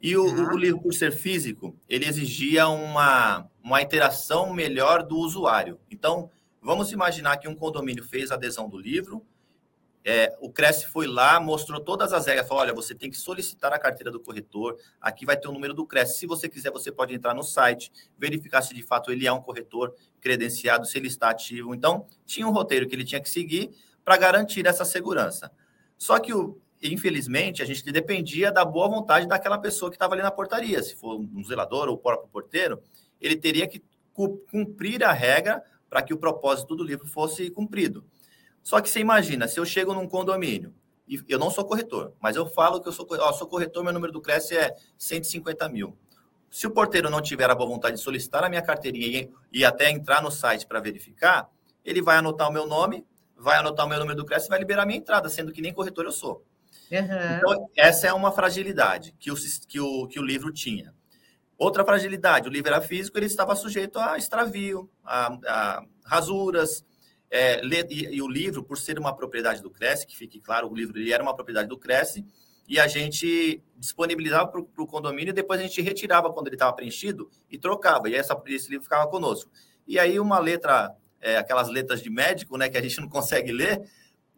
e 0.00 0.16
o, 0.16 0.24
uhum. 0.24 0.54
o, 0.54 0.56
livro, 0.56 0.80
por 0.80 0.94
ser 0.94 1.12
físico, 1.12 1.76
ele 1.88 2.06
exigia 2.06 2.68
uma, 2.68 3.46
uma 3.62 3.82
interação 3.82 4.52
melhor 4.54 5.02
do 5.02 5.16
usuário. 5.18 5.78
Então, 5.90 6.30
vamos 6.62 6.90
imaginar 6.90 7.36
que 7.36 7.48
um 7.48 7.54
condomínio 7.54 8.02
fez 8.02 8.30
a 8.30 8.34
adesão 8.34 8.68
do 8.68 8.78
livro, 8.78 9.26
é, 10.04 10.34
o 10.40 10.50
Cresce 10.50 10.86
foi 10.86 11.06
lá, 11.06 11.38
mostrou 11.38 11.78
todas 11.78 12.12
as 12.12 12.26
regras, 12.26 12.48
falou: 12.48 12.62
olha, 12.62 12.72
você 12.72 12.94
tem 12.94 13.10
que 13.10 13.16
solicitar 13.16 13.72
a 13.72 13.78
carteira 13.78 14.10
do 14.10 14.18
corretor, 14.18 14.78
aqui 15.00 15.26
vai 15.26 15.36
ter 15.36 15.48
o 15.48 15.52
número 15.52 15.74
do 15.74 15.86
Cresce. 15.86 16.18
Se 16.18 16.26
você 16.26 16.48
quiser, 16.48 16.70
você 16.70 16.90
pode 16.90 17.14
entrar 17.14 17.34
no 17.34 17.42
site, 17.42 17.92
verificar 18.18 18.62
se 18.62 18.74
de 18.74 18.82
fato 18.82 19.12
ele 19.12 19.26
é 19.26 19.32
um 19.32 19.42
corretor 19.42 19.94
credenciado, 20.20 20.86
se 20.86 20.96
ele 20.96 21.08
está 21.08 21.30
ativo. 21.30 21.74
Então, 21.74 22.06
tinha 22.24 22.46
um 22.46 22.52
roteiro 22.52 22.88
que 22.88 22.94
ele 22.94 23.04
tinha 23.04 23.20
que 23.20 23.28
seguir 23.28 23.70
para 24.04 24.16
garantir 24.16 24.66
essa 24.66 24.84
segurança. 24.84 25.52
Só 25.98 26.18
que, 26.18 26.32
infelizmente, 26.82 27.62
a 27.62 27.66
gente 27.66 27.84
dependia 27.84 28.50
da 28.50 28.64
boa 28.64 28.88
vontade 28.88 29.28
daquela 29.28 29.58
pessoa 29.58 29.90
que 29.90 29.96
estava 29.96 30.14
ali 30.14 30.22
na 30.22 30.30
portaria. 30.30 30.82
Se 30.82 30.96
for 30.96 31.20
um 31.20 31.44
zelador 31.44 31.88
ou 31.88 31.94
o 31.94 31.98
próprio 31.98 32.28
porteiro, 32.30 32.82
ele 33.20 33.36
teria 33.36 33.66
que 33.66 33.82
cumprir 34.50 35.04
a 35.04 35.12
regra 35.12 35.62
para 35.88 36.02
que 36.02 36.14
o 36.14 36.18
propósito 36.18 36.74
do 36.74 36.84
livro 36.84 37.06
fosse 37.06 37.50
cumprido. 37.50 38.04
Só 38.62 38.80
que 38.80 38.88
você 38.88 39.00
imagina, 39.00 39.48
se 39.48 39.58
eu 39.58 39.64
chego 39.64 39.94
num 39.94 40.06
condomínio, 40.06 40.74
e 41.08 41.20
eu 41.28 41.38
não 41.38 41.50
sou 41.50 41.64
corretor, 41.64 42.14
mas 42.20 42.36
eu 42.36 42.46
falo 42.46 42.80
que 42.80 42.88
eu 42.88 42.92
sou, 42.92 43.06
ó, 43.18 43.32
sou 43.32 43.46
corretor, 43.46 43.82
meu 43.82 43.92
número 43.92 44.12
do 44.12 44.20
Cresce 44.20 44.56
é 44.56 44.74
150 44.96 45.68
mil. 45.68 45.98
Se 46.50 46.66
o 46.66 46.70
porteiro 46.70 47.10
não 47.10 47.20
tiver 47.20 47.50
a 47.50 47.54
boa 47.54 47.68
vontade 47.68 47.96
de 47.96 48.02
solicitar 48.02 48.44
a 48.44 48.48
minha 48.48 48.62
carteirinha 48.62 49.28
e, 49.52 49.60
e 49.60 49.64
até 49.64 49.90
entrar 49.90 50.22
no 50.22 50.30
site 50.30 50.66
para 50.66 50.80
verificar, 50.80 51.48
ele 51.84 52.00
vai 52.02 52.16
anotar 52.16 52.48
o 52.48 52.52
meu 52.52 52.66
nome, 52.66 53.04
vai 53.36 53.58
anotar 53.58 53.86
o 53.86 53.88
meu 53.88 53.98
número 53.98 54.16
do 54.16 54.24
Cresce 54.24 54.46
e 54.46 54.50
vai 54.50 54.58
liberar 54.58 54.82
a 54.82 54.86
minha 54.86 54.98
entrada, 54.98 55.28
sendo 55.28 55.52
que 55.52 55.62
nem 55.62 55.72
corretor 55.72 56.04
eu 56.04 56.12
sou. 56.12 56.44
Uhum. 56.90 57.36
Então, 57.36 57.70
essa 57.76 58.06
é 58.06 58.12
uma 58.12 58.32
fragilidade 58.32 59.14
que 59.18 59.30
o, 59.30 59.36
que, 59.66 59.80
o, 59.80 60.06
que 60.06 60.20
o 60.20 60.22
livro 60.24 60.52
tinha. 60.52 60.94
Outra 61.56 61.84
fragilidade, 61.84 62.48
o 62.48 62.52
livro 62.52 62.70
era 62.70 62.80
físico, 62.80 63.18
ele 63.18 63.26
estava 63.26 63.54
sujeito 63.54 63.98
a 63.98 64.16
extravio, 64.16 64.90
a, 65.04 65.38
a 65.46 65.84
rasuras, 66.04 66.84
é, 67.30 67.60
e, 67.64 68.16
e, 68.16 68.22
o 68.22 68.28
livro, 68.28 68.64
por 68.64 68.76
ser 68.76 68.98
uma 68.98 69.14
propriedade 69.14 69.62
do 69.62 69.70
Cresce, 69.70 70.06
que 70.06 70.16
fique 70.16 70.40
claro, 70.40 70.68
o 70.68 70.74
livro 70.74 70.98
ele 70.98 71.12
era 71.12 71.22
uma 71.22 71.34
propriedade 71.34 71.68
do 71.68 71.78
Cresce, 71.78 72.26
e 72.68 72.78
a 72.78 72.86
gente 72.86 73.62
disponibilizava 73.76 74.48
para 74.48 74.60
o 74.60 74.86
condomínio, 74.86 75.30
e 75.30 75.34
depois 75.34 75.60
a 75.60 75.62
gente 75.62 75.80
retirava 75.80 76.32
quando 76.32 76.48
ele 76.48 76.56
estava 76.56 76.72
preenchido 76.72 77.30
e 77.48 77.56
trocava, 77.56 78.08
e 78.08 78.14
essa, 78.14 78.40
esse 78.46 78.68
livro 78.68 78.84
ficava 78.84 79.08
conosco. 79.08 79.50
E 79.86 79.98
aí 79.98 80.18
uma 80.18 80.38
letra, 80.38 80.94
é, 81.20 81.36
aquelas 81.36 81.68
letras 81.68 82.02
de 82.02 82.10
médico, 82.10 82.56
né, 82.56 82.68
que 82.68 82.76
a 82.76 82.82
gente 82.82 83.00
não 83.00 83.08
consegue 83.08 83.52
ler, 83.52 83.88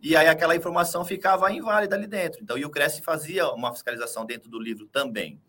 e 0.03 0.17
aí 0.17 0.27
aquela 0.29 0.57
informação 0.57 1.05
ficava 1.05 1.51
inválida 1.53 1.95
ali 1.95 2.07
dentro. 2.07 2.43
Então, 2.43 2.59
e 2.59 2.65
o 2.65 2.71
Cresce 2.71 3.03
fazia 3.03 3.51
uma 3.53 3.73
fiscalização 3.73 4.27
dentro 4.27 4.51
do 4.51 4.59
livro 4.59 4.87
também. 4.87 5.41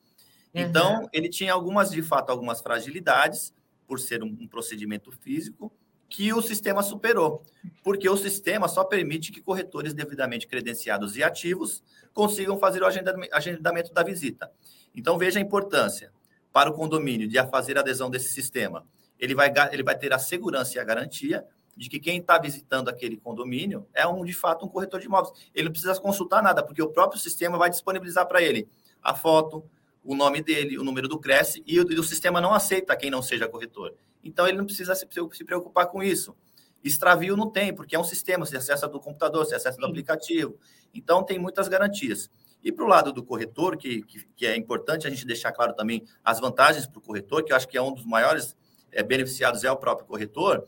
Uhum. 0.54 0.62
Então, 0.62 1.10
ele 1.12 1.28
tinha 1.28 1.52
algumas, 1.52 1.90
de 1.90 2.04
fato, 2.04 2.30
algumas 2.30 2.62
fragilidades, 2.62 3.54
por 3.88 4.00
ser 4.00 4.24
um, 4.24 4.28
um 4.28 4.48
procedimento 4.48 5.12
físico, 5.12 5.74
que 6.14 6.32
o 6.32 6.44
sistema 6.44 6.84
superou, 6.84 7.44
porque 7.84 8.08
o 8.08 8.16
sistema 8.16 8.68
só 8.68 8.84
permite 8.84 9.32
que 9.32 9.42
corretores 9.42 9.96
devidamente 9.96 10.46
credenciados 10.46 11.18
e 11.18 11.24
ativos 11.24 11.84
consigam 12.14 12.56
fazer 12.60 12.84
o 12.84 12.86
agendamento 12.86 13.92
da 13.92 14.04
visita. 14.04 14.52
Então, 14.94 15.18
veja 15.18 15.40
a 15.40 15.42
importância 15.42 16.14
para 16.52 16.70
o 16.70 16.74
condomínio 16.74 17.28
de 17.28 17.44
fazer 17.48 17.80
adesão 17.80 18.12
desse 18.12 18.30
sistema. 18.30 18.86
Ele 19.20 19.34
vai, 19.34 19.52
ele 19.72 19.82
vai 19.82 19.98
ter 19.98 20.14
a 20.14 20.20
segurança 20.20 20.78
e 20.78 20.80
a 20.80 20.84
garantia 20.84 21.44
de 21.76 21.90
que 21.90 22.00
quem 22.00 22.20
está 22.20 22.38
visitando 22.38 22.90
aquele 22.90 23.18
condomínio 23.18 23.88
é 23.92 24.06
um 24.06 24.24
de 24.24 24.34
fato 24.34 24.68
um 24.68 24.70
corretor 24.70 25.00
de 25.00 25.08
imóveis. 25.08 25.34
Ele 25.52 25.66
não 25.66 25.72
precisa 25.72 26.00
consultar 26.00 26.44
nada, 26.44 26.62
porque 26.62 26.84
o 26.84 26.90
próprio 26.90 27.20
sistema 27.20 27.58
vai 27.58 27.72
disponibilizar 27.72 28.28
para 28.28 28.40
ele 28.40 28.70
a 29.02 29.16
foto, 29.16 29.66
o 30.04 30.14
nome 30.14 30.44
dele, 30.44 30.78
o 30.78 30.84
número 30.84 31.08
do 31.08 31.18
Cresce, 31.18 31.64
e 31.66 31.80
o, 31.80 31.92
e 31.92 31.98
o 31.98 32.04
sistema 32.04 32.40
não 32.40 32.54
aceita 32.54 32.96
quem 32.96 33.10
não 33.10 33.24
seja 33.24 33.48
corretor. 33.48 33.96
Então, 34.24 34.48
ele 34.48 34.58
não 34.58 34.66
precisa 34.66 34.96
se, 34.96 35.08
se 35.32 35.44
preocupar 35.44 35.88
com 35.88 36.02
isso. 36.02 36.36
Extravio 36.84 37.36
não 37.36 37.50
tem, 37.50 37.74
porque 37.74 37.96
é 37.96 38.00
um 38.00 38.04
sistema, 38.04 38.46
você 38.46 38.58
acessa 38.58 38.88
do 38.88 39.00
computador, 39.00 39.46
você 39.46 39.56
acessa 39.56 39.78
do 39.78 39.86
aplicativo. 39.86 40.58
Então, 40.94 41.24
tem 41.24 41.40
muitas 41.40 41.68
garantias. 41.68 42.30
E 42.64 42.72
para 42.72 42.86
o 42.86 42.88
lado 42.88 43.12
do 43.12 43.24
corretor, 43.24 43.78
que, 43.78 44.04
que, 44.04 44.26
que, 44.36 44.46
é 44.46 44.56
importante 44.56 45.06
a 45.06 45.10
gente 45.10 45.26
deixar 45.26 45.52
claro 45.52 45.74
também 45.74 46.04
as 46.24 46.40
vantagens 46.40 46.88
para 46.88 47.00
o 47.00 47.02
corretor, 47.02 47.44
que 47.44 47.52
eu 47.52 47.58
acho 47.58 47.68
que 47.68 47.78
é 47.78 47.82
um 47.82 47.94
dos 47.94 48.06
maiores 48.06 48.56
é, 48.92 49.04
beneficiados 49.04 49.64
é 49.64 49.72
o 49.72 49.76
próprio 49.76 50.08
corretor, 50.08 50.66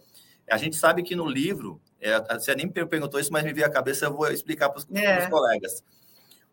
a 0.50 0.58
gente 0.58 0.76
sabe 0.76 1.04
que 1.04 1.16
no 1.16 1.28
livro, 1.28 1.82
é, 2.00 2.20
você 2.34 2.54
nem 2.54 2.68
me 2.68 2.72
perguntou 2.86 3.20
isso, 3.20 3.32
mas 3.32 3.44
me 3.44 3.54
veio 3.54 3.66
a 3.66 3.70
cabeça, 3.70 4.06
eu 4.06 4.14
vou 4.14 4.28
explicar 4.28 4.70
para 4.70 4.80
os 4.80 4.88
é. 4.94 5.28
colegas. 5.30 5.84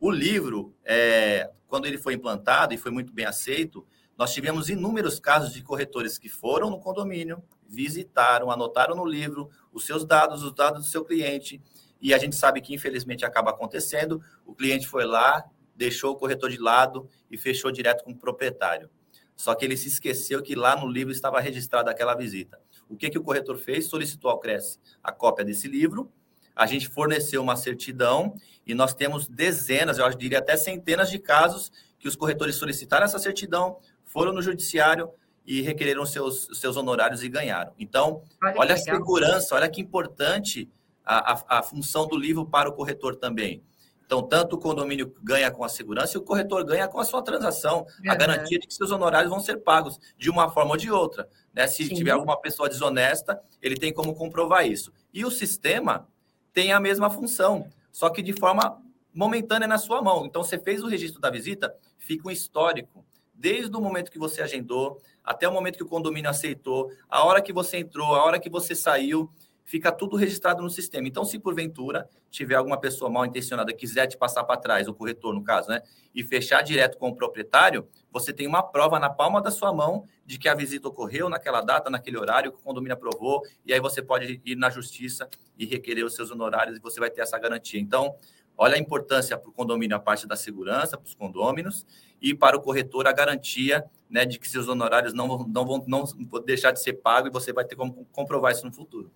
O 0.01 0.11
livro, 0.11 0.75
é, 0.85 1.51
quando 1.67 1.87
ele 1.87 1.99
foi 1.99 2.15
implantado 2.15 2.73
e 2.73 2.79
foi 2.79 2.91
muito 2.91 3.13
bem 3.13 3.27
aceito, 3.27 3.87
nós 4.17 4.33
tivemos 4.33 4.69
inúmeros 4.69 5.19
casos 5.19 5.53
de 5.53 5.63
corretores 5.63 6.19
que 6.19 6.29
foram 6.29 6.71
no 6.71 6.79
condomínio, 6.79 7.43
visitaram, 7.69 8.51
anotaram 8.51 8.95
no 8.95 9.05
livro 9.05 9.51
os 9.73 9.85
seus 9.85 10.05
dados, 10.05 10.43
os 10.43 10.55
dados 10.55 10.85
do 10.85 10.89
seu 10.89 11.05
cliente, 11.05 11.61
e 12.01 12.13
a 12.13 12.19
gente 12.19 12.37
sabe 12.37 12.61
que 12.61 12.75
infelizmente 12.75 13.25
acaba 13.25 13.51
acontecendo. 13.51 14.23
O 14.45 14.55
cliente 14.55 14.89
foi 14.89 15.05
lá, 15.05 15.45
deixou 15.75 16.13
o 16.13 16.17
corretor 16.17 16.51
de 16.51 16.59
lado 16.59 17.09
e 17.31 17.39
fechou 17.39 17.71
direto 17.71 18.05
com 18.05 18.11
o 18.11 18.19
proprietário. 18.19 18.91
Só 19.37 19.55
que 19.55 19.65
ele 19.65 19.77
se 19.77 19.89
esqueceu 19.89 20.43
que 20.43 20.55
lá 20.55 20.77
no 20.77 20.87
livro 20.87 21.13
estava 21.13 21.41
registrada 21.41 21.91
aquela 21.91 22.15
visita. 22.15 22.61
O 22.89 22.97
que, 22.97 23.09
que 23.09 23.19
o 23.19 23.23
corretor 23.23 23.57
fez? 23.57 23.87
Solicitou 23.87 24.31
ao 24.31 24.39
Cresce 24.39 24.79
a 25.03 25.13
cópia 25.13 25.45
desse 25.45 25.69
livro, 25.69 26.13
a 26.55 26.67
gente 26.67 26.89
forneceu 26.89 27.43
uma 27.43 27.57
certidão 27.57 28.35
e 28.67 28.75
nós 28.75 28.95
temos 28.95 29.27
dezenas, 29.27 29.99
eu 29.99 30.09
diria 30.11 30.39
até 30.39 30.57
centenas 30.57 31.11
de 31.11 31.19
casos 31.19 31.73
que 31.99 32.09
os 32.09 32.17
corretores 32.17 32.57
solicitaram 32.57 33.05
essa 33.05 33.19
certidão, 33.19 33.79
foram 34.13 34.33
no 34.33 34.43
judiciário 34.43 35.11
e 35.45 35.63
requereram 35.63 36.05
seus, 36.05 36.47
seus 36.53 36.77
honorários 36.77 37.23
e 37.23 37.29
ganharam. 37.29 37.73
Então, 37.79 38.23
olha, 38.43 38.55
olha 38.59 38.75
a 38.75 38.77
segurança, 38.77 39.55
olha 39.55 39.69
que 39.69 39.81
importante 39.81 40.71
a, 41.05 41.33
a, 41.33 41.59
a, 41.59 41.63
função 41.63 42.07
do 42.07 42.17
livro 42.17 42.47
para 42.47 42.69
o 42.69 42.73
corretor 42.73 43.17
também. 43.17 43.63
Então, 44.05 44.23
tanto 44.23 44.57
o 44.57 44.59
condomínio 44.59 45.15
ganha 45.23 45.51
com 45.51 45.65
a 45.65 45.69
segurança 45.71 46.17
e 46.17 46.21
o 46.21 46.23
corretor 46.23 46.63
ganha 46.65 46.87
com 46.87 47.01
a 47.01 47.05
sua 47.05 47.23
transação, 47.23 47.87
a 48.07 48.15
garantia 48.15 48.59
de 48.59 48.67
que 48.67 48.75
seus 48.75 48.91
honorários 48.91 49.31
vão 49.31 49.41
ser 49.41 49.57
pagos 49.57 49.99
de 50.19 50.29
uma 50.29 50.51
forma 50.51 50.73
ou 50.73 50.77
de 50.77 50.91
outra. 50.91 51.27
Né? 51.53 51.67
Se 51.67 51.87
Sim. 51.87 51.95
tiver 51.95 52.11
alguma 52.11 52.39
pessoa 52.39 52.69
desonesta, 52.69 53.41
ele 53.63 53.75
tem 53.75 53.93
como 53.93 54.15
comprovar 54.15 54.67
isso. 54.67 54.93
E 55.15 55.25
o 55.25 55.31
sistema 55.31 56.07
tem 56.53 56.73
a 56.73 56.79
mesma 56.79 57.09
função, 57.09 57.67
só 57.91 58.11
que 58.11 58.21
de 58.21 58.35
forma 58.35 58.79
momentânea 59.15 59.67
na 59.67 59.79
sua 59.79 60.03
mão. 60.03 60.27
Então, 60.27 60.45
você 60.45 60.59
fez 60.59 60.83
o 60.83 60.89
registro 60.89 61.19
da 61.19 61.31
visita, 61.31 61.75
fica 61.97 62.29
um 62.29 62.31
histórico 62.31 63.03
desde 63.43 63.77
o 63.77 63.81
momento 63.81 64.09
que 64.09 64.21
você 64.21 64.41
agendou 64.41 65.03
até 65.25 65.49
o 65.49 65.53
momento 65.53 65.77
que 65.77 65.83
o 65.83 65.89
condomínio 65.89 66.31
aceitou, 66.31 66.93
a 67.09 67.25
hora 67.25 67.43
que 67.43 67.53
você 67.53 67.79
entrou, 67.79 68.15
a 68.15 68.23
hora 68.23 68.39
que 68.39 68.49
você 68.49 68.73
saiu, 68.73 69.29
fica 69.65 69.91
tudo 69.91 70.15
registrado 70.15 70.63
no 70.63 70.71
sistema. 70.71 71.09
Então, 71.09 71.25
se 71.25 71.41
porventura 71.41 72.09
tiver 72.31 72.55
alguma 72.55 72.79
pessoa 72.79 73.11
mal 73.11 73.27
intencionada 73.27 73.73
quiser 73.73 74.07
te 74.07 74.17
passar 74.17 74.45
para 74.45 74.61
trás, 74.61 74.87
o 74.87 74.95
corretor, 74.95 75.35
no 75.35 75.43
caso, 75.43 75.69
né, 75.71 75.83
e 76.15 76.23
fechar 76.23 76.63
direto 76.63 76.97
com 76.99 77.09
o 77.09 77.17
proprietário, 77.17 77.89
você 78.13 78.33
tem 78.33 78.47
uma 78.47 78.63
prova 78.63 79.01
na 79.01 79.11
palma 79.11 79.43
da 79.43 79.51
sua 79.51 79.73
mão 79.73 80.07
de 80.25 80.39
que 80.39 80.49
a 80.49 80.55
visita 80.55 80.87
ocorreu 80.87 81.29
naquela 81.29 81.63
data, 81.63 81.91
naquele 81.91 82.19
horário, 82.19 82.53
que 82.53 82.59
o 82.59 82.63
condomínio 82.63 82.95
aprovou, 82.95 83.43
e 83.67 83.73
aí 83.73 83.81
você 83.81 84.01
pode 84.01 84.41
ir 84.45 84.55
na 84.55 84.71
justiça 84.71 85.29
e 85.59 85.67
requerer 85.67 86.05
os 86.05 86.15
seus 86.15 86.31
honorários 86.31 86.77
e 86.77 86.81
você 86.81 87.01
vai 87.01 87.11
ter 87.11 87.23
essa 87.23 87.39
garantia. 87.41 87.81
Então, 87.81 88.15
olha 88.57 88.77
a 88.77 88.79
importância 88.79 89.37
para 89.37 89.51
o 89.51 89.53
condomínio 89.53 89.97
a 89.97 90.01
parte 90.01 90.29
da 90.29 90.37
segurança, 90.37 90.97
para 90.97 91.07
os 91.07 91.15
condôminos, 91.15 91.85
e 92.23 92.35
para 92.35 92.57
o 92.57 92.61
corretor 92.61 93.07
a 93.07 93.13
garantia 93.13 93.85
né, 94.09 94.25
de 94.25 94.39
que 94.39 94.49
seus 94.49 94.69
honorários 94.69 95.13
não, 95.13 95.45
não 95.49 95.67
vão 95.67 95.85
não 95.87 96.05
deixar 96.45 96.71
de 96.71 96.81
ser 96.81 96.95
pagos 96.95 97.31
e 97.31 97.33
você 97.33 97.53
vai 97.53 97.65
ter 97.65 97.75
como 97.75 98.07
comprovar 98.13 98.53
isso 98.53 98.65
no 98.65 98.73
futuro. 98.73 99.11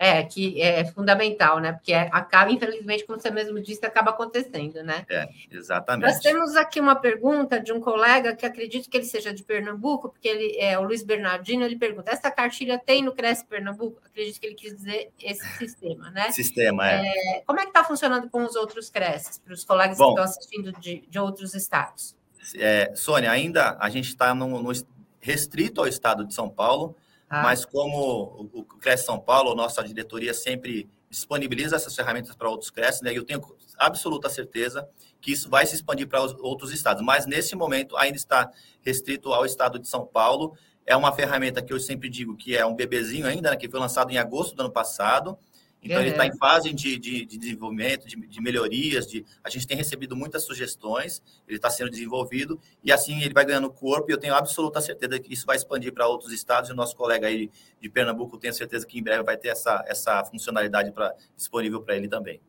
É, 0.00 0.22
que 0.22 0.62
é 0.62 0.84
fundamental, 0.84 1.58
né? 1.58 1.72
Porque 1.72 1.92
acaba, 1.92 2.52
infelizmente, 2.52 3.04
como 3.04 3.20
você 3.20 3.32
mesmo 3.32 3.60
disse, 3.60 3.84
acaba 3.84 4.12
acontecendo, 4.12 4.80
né? 4.84 5.04
É, 5.10 5.28
exatamente. 5.50 6.08
Nós 6.08 6.20
temos 6.20 6.54
aqui 6.54 6.78
uma 6.78 6.94
pergunta 6.94 7.58
de 7.58 7.72
um 7.72 7.80
colega 7.80 8.36
que 8.36 8.46
acredito 8.46 8.88
que 8.88 8.96
ele 8.96 9.04
seja 9.04 9.34
de 9.34 9.42
Pernambuco, 9.42 10.08
porque 10.10 10.28
ele 10.28 10.56
é 10.56 10.78
o 10.78 10.84
Luiz 10.84 11.02
Bernardino, 11.02 11.64
ele 11.64 11.74
pergunta: 11.74 12.12
essa 12.12 12.30
cartilha 12.30 12.78
tem 12.78 13.02
no 13.02 13.12
Cresce 13.12 13.44
Pernambuco? 13.44 14.00
Acredito 14.04 14.38
que 14.38 14.46
ele 14.46 14.54
quis 14.54 14.76
dizer 14.76 15.10
esse 15.20 15.44
sistema, 15.58 16.12
né? 16.12 16.30
Sistema, 16.30 16.88
é. 16.88 17.04
é 17.04 17.42
como 17.44 17.58
é 17.58 17.64
que 17.64 17.70
está 17.70 17.82
funcionando 17.82 18.30
com 18.30 18.44
os 18.44 18.54
outros 18.54 18.88
Cresces, 18.88 19.38
para 19.38 19.52
os 19.52 19.64
colegas 19.64 19.98
Bom, 19.98 20.14
que 20.14 20.20
estão 20.20 20.24
assistindo 20.24 20.72
de, 20.80 21.04
de 21.08 21.18
outros 21.18 21.54
estados? 21.54 22.16
É, 22.54 22.92
Sônia, 22.94 23.32
ainda 23.32 23.76
a 23.80 23.90
gente 23.90 24.08
está 24.08 24.32
no, 24.32 24.62
no 24.62 24.72
restrito 25.20 25.80
ao 25.80 25.88
estado 25.88 26.24
de 26.24 26.32
São 26.32 26.48
Paulo 26.48 26.94
ah. 27.28 27.42
Mas 27.42 27.64
como 27.64 28.48
o 28.52 28.64
Cresce 28.64 29.04
São 29.04 29.18
Paulo, 29.18 29.54
nossa 29.54 29.82
diretoria 29.82 30.32
sempre 30.32 30.88
disponibiliza 31.10 31.76
essas 31.76 31.94
ferramentas 31.94 32.34
para 32.34 32.48
outros 32.48 32.70
Cresce, 32.70 33.02
né? 33.02 33.12
eu 33.14 33.24
tenho 33.24 33.42
absoluta 33.78 34.28
certeza 34.28 34.88
que 35.20 35.32
isso 35.32 35.48
vai 35.48 35.66
se 35.66 35.74
expandir 35.74 36.08
para 36.08 36.22
os 36.22 36.34
outros 36.40 36.72
estados. 36.72 37.02
Mas 37.04 37.26
nesse 37.26 37.54
momento 37.54 37.96
ainda 37.96 38.16
está 38.16 38.50
restrito 38.80 39.32
ao 39.32 39.44
estado 39.44 39.78
de 39.78 39.88
São 39.88 40.06
Paulo. 40.06 40.56
É 40.86 40.96
uma 40.96 41.12
ferramenta 41.12 41.62
que 41.62 41.72
eu 41.72 41.78
sempre 41.78 42.08
digo 42.08 42.36
que 42.36 42.56
é 42.56 42.64
um 42.64 42.74
bebezinho 42.74 43.26
ainda, 43.26 43.50
né? 43.50 43.56
que 43.56 43.68
foi 43.68 43.78
lançado 43.78 44.10
em 44.10 44.18
agosto 44.18 44.54
do 44.54 44.60
ano 44.62 44.72
passado 44.72 45.38
então, 45.82 45.96
uhum. 45.96 46.02
ele 46.02 46.10
está 46.10 46.26
em 46.26 46.36
fase 46.36 46.72
de, 46.72 46.98
de, 46.98 47.24
de 47.24 47.38
desenvolvimento, 47.38 48.06
de, 48.08 48.16
de, 48.16 48.40
melhorias. 48.40 49.06
De, 49.06 49.24
a 49.42 49.48
gente 49.48 49.66
tem 49.66 49.76
recebido 49.76 50.16
muitas 50.16 50.44
sugestões, 50.44 51.22
ele 51.46 51.56
está 51.56 51.70
sendo 51.70 51.90
desenvolvido, 51.90 52.60
e 52.82 52.90
assim 52.90 53.22
ele 53.22 53.32
vai 53.32 53.44
ganhando 53.44 53.70
corpo, 53.70 54.10
e 54.10 54.12
eu 54.12 54.18
tenho 54.18 54.34
absoluta 54.34 54.80
certeza 54.80 55.18
que 55.18 55.32
isso 55.32 55.46
vai 55.46 55.56
expandir 55.56 55.92
para 55.92 56.06
outros 56.06 56.32
estados, 56.32 56.68
e 56.68 56.72
o 56.72 56.76
nosso 56.76 56.96
colega 56.96 57.28
aí 57.28 57.50
de 57.80 57.88
Pernambuco, 57.88 58.38
tenho 58.38 58.52
certeza 58.52 58.86
que 58.86 58.98
em 58.98 59.02
breve 59.02 59.22
vai 59.22 59.36
ter 59.36 59.48
essa, 59.48 59.84
essa 59.86 60.24
funcionalidade 60.24 60.90
pra, 60.90 61.14
disponível 61.36 61.80
para 61.80 61.96
ele 61.96 62.08
também. 62.08 62.40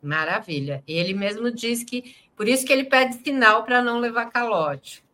Maravilha. 0.00 0.82
Ele 0.86 1.12
mesmo 1.12 1.50
diz 1.50 1.84
que, 1.84 2.14
por 2.36 2.48
isso 2.48 2.64
que 2.64 2.72
ele 2.72 2.84
pede 2.84 3.16
sinal 3.22 3.64
para 3.64 3.82
não 3.82 3.98
levar 3.98 4.26
calote. 4.26 5.04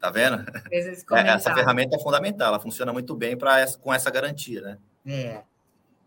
Tá 0.00 0.10
vendo? 0.10 0.44
É, 0.72 1.28
essa 1.28 1.54
ferramenta 1.54 1.94
é 1.94 1.98
fundamental, 1.98 2.48
ela 2.48 2.60
funciona 2.60 2.92
muito 2.92 3.14
bem 3.14 3.36
pra, 3.36 3.66
com 3.78 3.92
essa 3.92 4.10
garantia, 4.10 4.62
né? 4.62 4.78
É. 5.06 5.42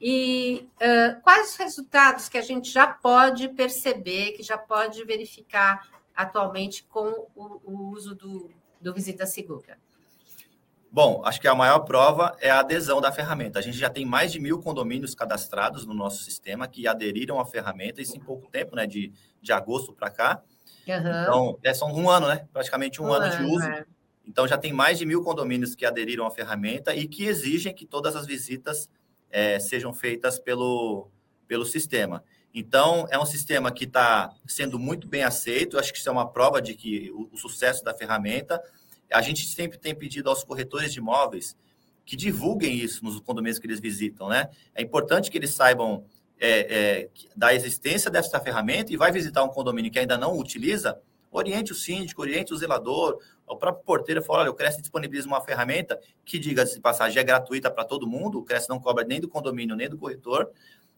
E 0.05 0.67
uh, 0.81 1.21
quais 1.21 1.51
os 1.51 1.55
resultados 1.55 2.27
que 2.27 2.37
a 2.37 2.41
gente 2.41 2.69
já 2.69 2.85
pode 2.85 3.47
perceber, 3.47 4.33
que 4.33 4.43
já 4.43 4.57
pode 4.57 5.01
verificar 5.05 5.87
atualmente 6.13 6.83
com 6.83 7.29
o, 7.33 7.61
o 7.63 7.89
uso 7.93 8.13
do, 8.13 8.51
do 8.81 8.93
Visita 8.93 9.25
Segura? 9.25 9.77
Bom, 10.91 11.21
acho 11.23 11.39
que 11.39 11.47
a 11.47 11.55
maior 11.55 11.79
prova 11.79 12.35
é 12.41 12.51
a 12.51 12.59
adesão 12.59 12.99
da 12.99 13.13
ferramenta. 13.13 13.59
A 13.59 13.61
gente 13.61 13.77
já 13.77 13.89
tem 13.89 14.05
mais 14.05 14.29
de 14.29 14.41
mil 14.41 14.59
condomínios 14.59 15.15
cadastrados 15.15 15.85
no 15.85 15.93
nosso 15.93 16.21
sistema 16.21 16.67
que 16.67 16.85
aderiram 16.85 17.39
à 17.39 17.45
ferramenta, 17.45 18.01
isso 18.01 18.17
em 18.17 18.19
pouco 18.19 18.51
tempo, 18.51 18.75
né? 18.75 18.85
De, 18.85 19.09
de 19.41 19.53
agosto 19.53 19.93
para 19.93 20.09
cá. 20.09 20.43
Uhum. 20.85 21.21
Então, 21.21 21.59
é 21.63 21.73
só 21.73 21.85
um 21.85 22.09
ano, 22.09 22.27
né? 22.27 22.45
Praticamente 22.51 23.01
um, 23.01 23.05
um 23.05 23.13
ano, 23.13 23.25
ano, 23.25 23.37
de 23.37 23.55
uso. 23.55 23.65
É. 23.65 23.85
Então, 24.27 24.45
já 24.45 24.57
tem 24.57 24.73
mais 24.73 24.99
de 24.99 25.05
mil 25.05 25.23
condomínios 25.23 25.75
que 25.75 25.85
aderiram 25.85 26.25
à 26.25 26.31
ferramenta 26.31 26.93
e 26.93 27.07
que 27.07 27.23
exigem 27.23 27.73
que 27.73 27.85
todas 27.85 28.17
as 28.17 28.27
visitas 28.27 28.89
é, 29.33 29.59
sejam 29.59 29.91
feitas 29.91 30.37
pelo, 30.39 31.09
pelo 31.47 31.65
sistema. 31.65 32.23
Então, 32.53 33.07
é 33.09 33.17
um 33.17 33.25
sistema 33.25 33.71
que 33.71 33.85
está 33.85 34.31
sendo 34.47 34.77
muito 34.77 35.07
bem 35.07 35.23
aceito, 35.23 35.79
acho 35.79 35.91
que 35.91 35.97
isso 35.97 36.07
é 36.07 36.11
uma 36.11 36.31
prova 36.31 36.61
de 36.61 36.75
que 36.75 37.11
o, 37.11 37.29
o, 37.31 37.37
sucesso 37.37 37.83
da 37.83 37.95
ferramenta. 37.95 38.61
A 39.11 39.21
gente 39.21 39.47
sempre 39.47 39.79
tem 39.79 39.95
pedido 39.95 40.29
aos 40.29 40.43
corretores 40.43 40.93
de 40.93 40.99
imóveis 40.99 41.57
que 42.05 42.15
divulguem 42.15 42.75
isso 42.75 43.03
nos 43.03 43.19
condomínios 43.19 43.57
que 43.57 43.65
eles 43.65 43.79
visitam, 43.79 44.29
né? 44.29 44.49
É 44.75 44.83
importante 44.83 45.31
que 45.31 45.37
eles 45.37 45.51
saibam 45.51 46.05
é, 46.39 46.49
é, 46.49 47.09
da 47.35 47.55
existência 47.55 48.11
dessa 48.11 48.39
ferramenta 48.39 48.93
e 48.93 48.97
vai 48.97 49.11
visitar 49.11 49.43
um 49.43 49.49
condomínio 49.49 49.91
que 49.91 49.97
ainda 49.97 50.17
não 50.17 50.37
utiliza, 50.37 50.99
oriente 51.37 51.71
o 51.71 51.75
síndico, 51.75 52.21
oriente 52.21 52.53
o 52.53 52.57
zelador, 52.57 53.19
o 53.45 53.55
próprio 53.55 53.83
porteiro 53.83 54.23
falou: 54.23 54.41
olha, 54.41 54.51
o 54.51 54.53
Cresce 54.53 54.81
disponibiliza 54.81 55.27
uma 55.27 55.41
ferramenta 55.41 55.99
que, 56.25 56.39
diga-se 56.39 56.75
de 56.75 56.81
passagem, 56.81 57.19
é 57.19 57.23
gratuita 57.23 57.69
para 57.69 57.83
todo 57.83 58.07
mundo, 58.07 58.39
o 58.39 58.43
Cresce 58.43 58.69
não 58.69 58.79
cobra 58.79 59.03
nem 59.03 59.19
do 59.19 59.27
condomínio, 59.27 59.75
nem 59.75 59.89
do 59.89 59.97
corretor. 59.97 60.49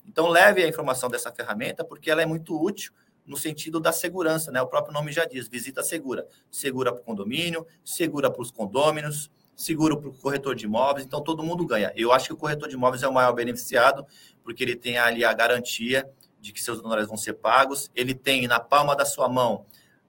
Então, 0.07 0.27
leve 0.27 0.63
a 0.63 0.67
informação 0.67 1.09
dessa 1.09 1.31
ferramenta, 1.31 1.83
porque 1.83 2.11
ela 2.11 2.21
é 2.21 2.25
muito 2.25 2.59
útil 2.61 2.93
no 3.25 3.35
sentido 3.35 3.79
da 3.79 3.91
segurança, 3.91 4.51
né? 4.51 4.61
O 4.61 4.67
próprio 4.67 4.93
nome 4.93 5.11
já 5.11 5.25
diz, 5.25 5.47
visita 5.47 5.83
segura. 5.83 6.27
Segura 6.51 6.91
para 6.91 7.01
o 7.01 7.03
condomínio, 7.03 7.65
segura 7.83 8.29
para 8.29 8.41
os 8.41 8.51
condôminos, 8.51 9.31
seguro 9.55 9.97
para 9.97 10.09
o 10.09 10.13
corretor 10.13 10.55
de 10.55 10.65
imóveis, 10.65 11.05
então 11.05 11.23
todo 11.23 11.41
mundo 11.41 11.65
ganha. 11.65 11.91
Eu 11.95 12.11
acho 12.11 12.27
que 12.27 12.33
o 12.33 12.37
corretor 12.37 12.67
de 12.67 12.75
imóveis 12.75 13.01
é 13.01 13.07
o 13.07 13.13
maior 13.13 13.33
beneficiado, 13.33 14.05
porque 14.43 14.63
ele 14.63 14.75
tem 14.75 14.97
ali 14.97 15.23
a 15.23 15.33
garantia 15.33 16.07
de 16.39 16.53
que 16.53 16.61
seus 16.61 16.79
honorários 16.79 17.07
vão 17.07 17.17
ser 17.17 17.33
pagos, 17.33 17.89
ele 17.95 18.13
tem 18.13 18.47
na 18.47 18.59
palma 18.59 18.95
da 18.95 19.05
sua 19.05 19.27
mão, 19.27 19.65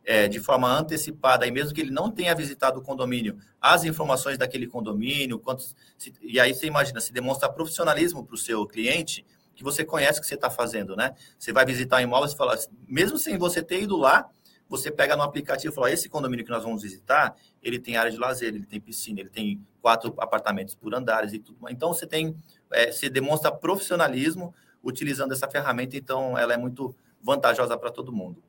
é, 0.07 0.29
de 0.29 0.39
forma 0.39 0.73
antecipada, 0.73 1.45
e 1.47 1.51
mesmo 1.51 1.75
que 1.75 1.81
ele 1.81 1.91
não 1.91 2.13
tenha 2.13 2.33
visitado 2.33 2.79
o 2.79 2.83
condomínio, 2.83 3.37
as 3.61 3.83
informações 3.85 4.39
daquele 4.39 4.69
condomínio, 4.69 5.37
quantos, 5.37 5.75
se, 5.99 6.15
e 6.23 6.39
aí 6.39 6.55
você 6.55 6.67
imagina, 6.67 7.01
se 7.01 7.13
demonstra 7.13 7.49
profissionalismo 7.49 8.25
para 8.25 8.37
o 8.37 8.39
seu 8.39 8.65
cliente, 8.67 9.27
que 9.53 9.65
você 9.65 9.85
conhece 9.85 10.21
o 10.21 10.23
que 10.23 10.29
você 10.29 10.37
está 10.37 10.49
fazendo, 10.49 10.95
né? 10.95 11.15
Você 11.37 11.53
vai 11.53 11.67
visitar 11.67 12.01
imóveis 12.03 12.33
e 12.33 12.37
falar, 12.37 12.57
mesmo 12.87 13.19
sem 13.19 13.37
você 13.37 13.61
ter 13.61 13.83
ido 13.83 13.97
lá, 13.97 14.31
você 14.69 14.91
pega 14.91 15.17
no 15.17 15.23
aplicativo 15.23 15.73
e 15.73 15.75
fala, 15.75 15.91
esse 15.91 16.09
condomínio 16.09 16.45
que 16.45 16.51
nós 16.51 16.63
vamos 16.63 16.83
visitar, 16.83 17.35
ele 17.63 17.79
tem 17.79 17.97
área 17.97 18.11
de 18.11 18.17
lazer, 18.17 18.55
ele 18.55 18.67
tem 18.67 18.81
piscina, 18.81 19.21
ele 19.21 19.31
tem 19.31 19.61
quatro 19.81 20.15
apartamentos 20.19 20.75
por 20.75 20.95
andares 20.95 21.33
e 21.33 21.39
tudo. 21.39 21.59
Então, 21.69 21.93
você 21.93 22.07
tem, 22.07 22.37
é, 22.73 22.93
você 22.93 23.09
demonstra 23.09 23.51
profissionalismo 23.51 24.55
utilizando 24.83 25.33
essa 25.33 25.49
ferramenta, 25.49 25.97
então 25.97 26.39
ela 26.39 26.55
é 26.55 26.57
muito 26.57 26.95
vantajosa 27.23 27.77
para 27.77 27.91
todo 27.91 28.13
mundo. 28.13 28.43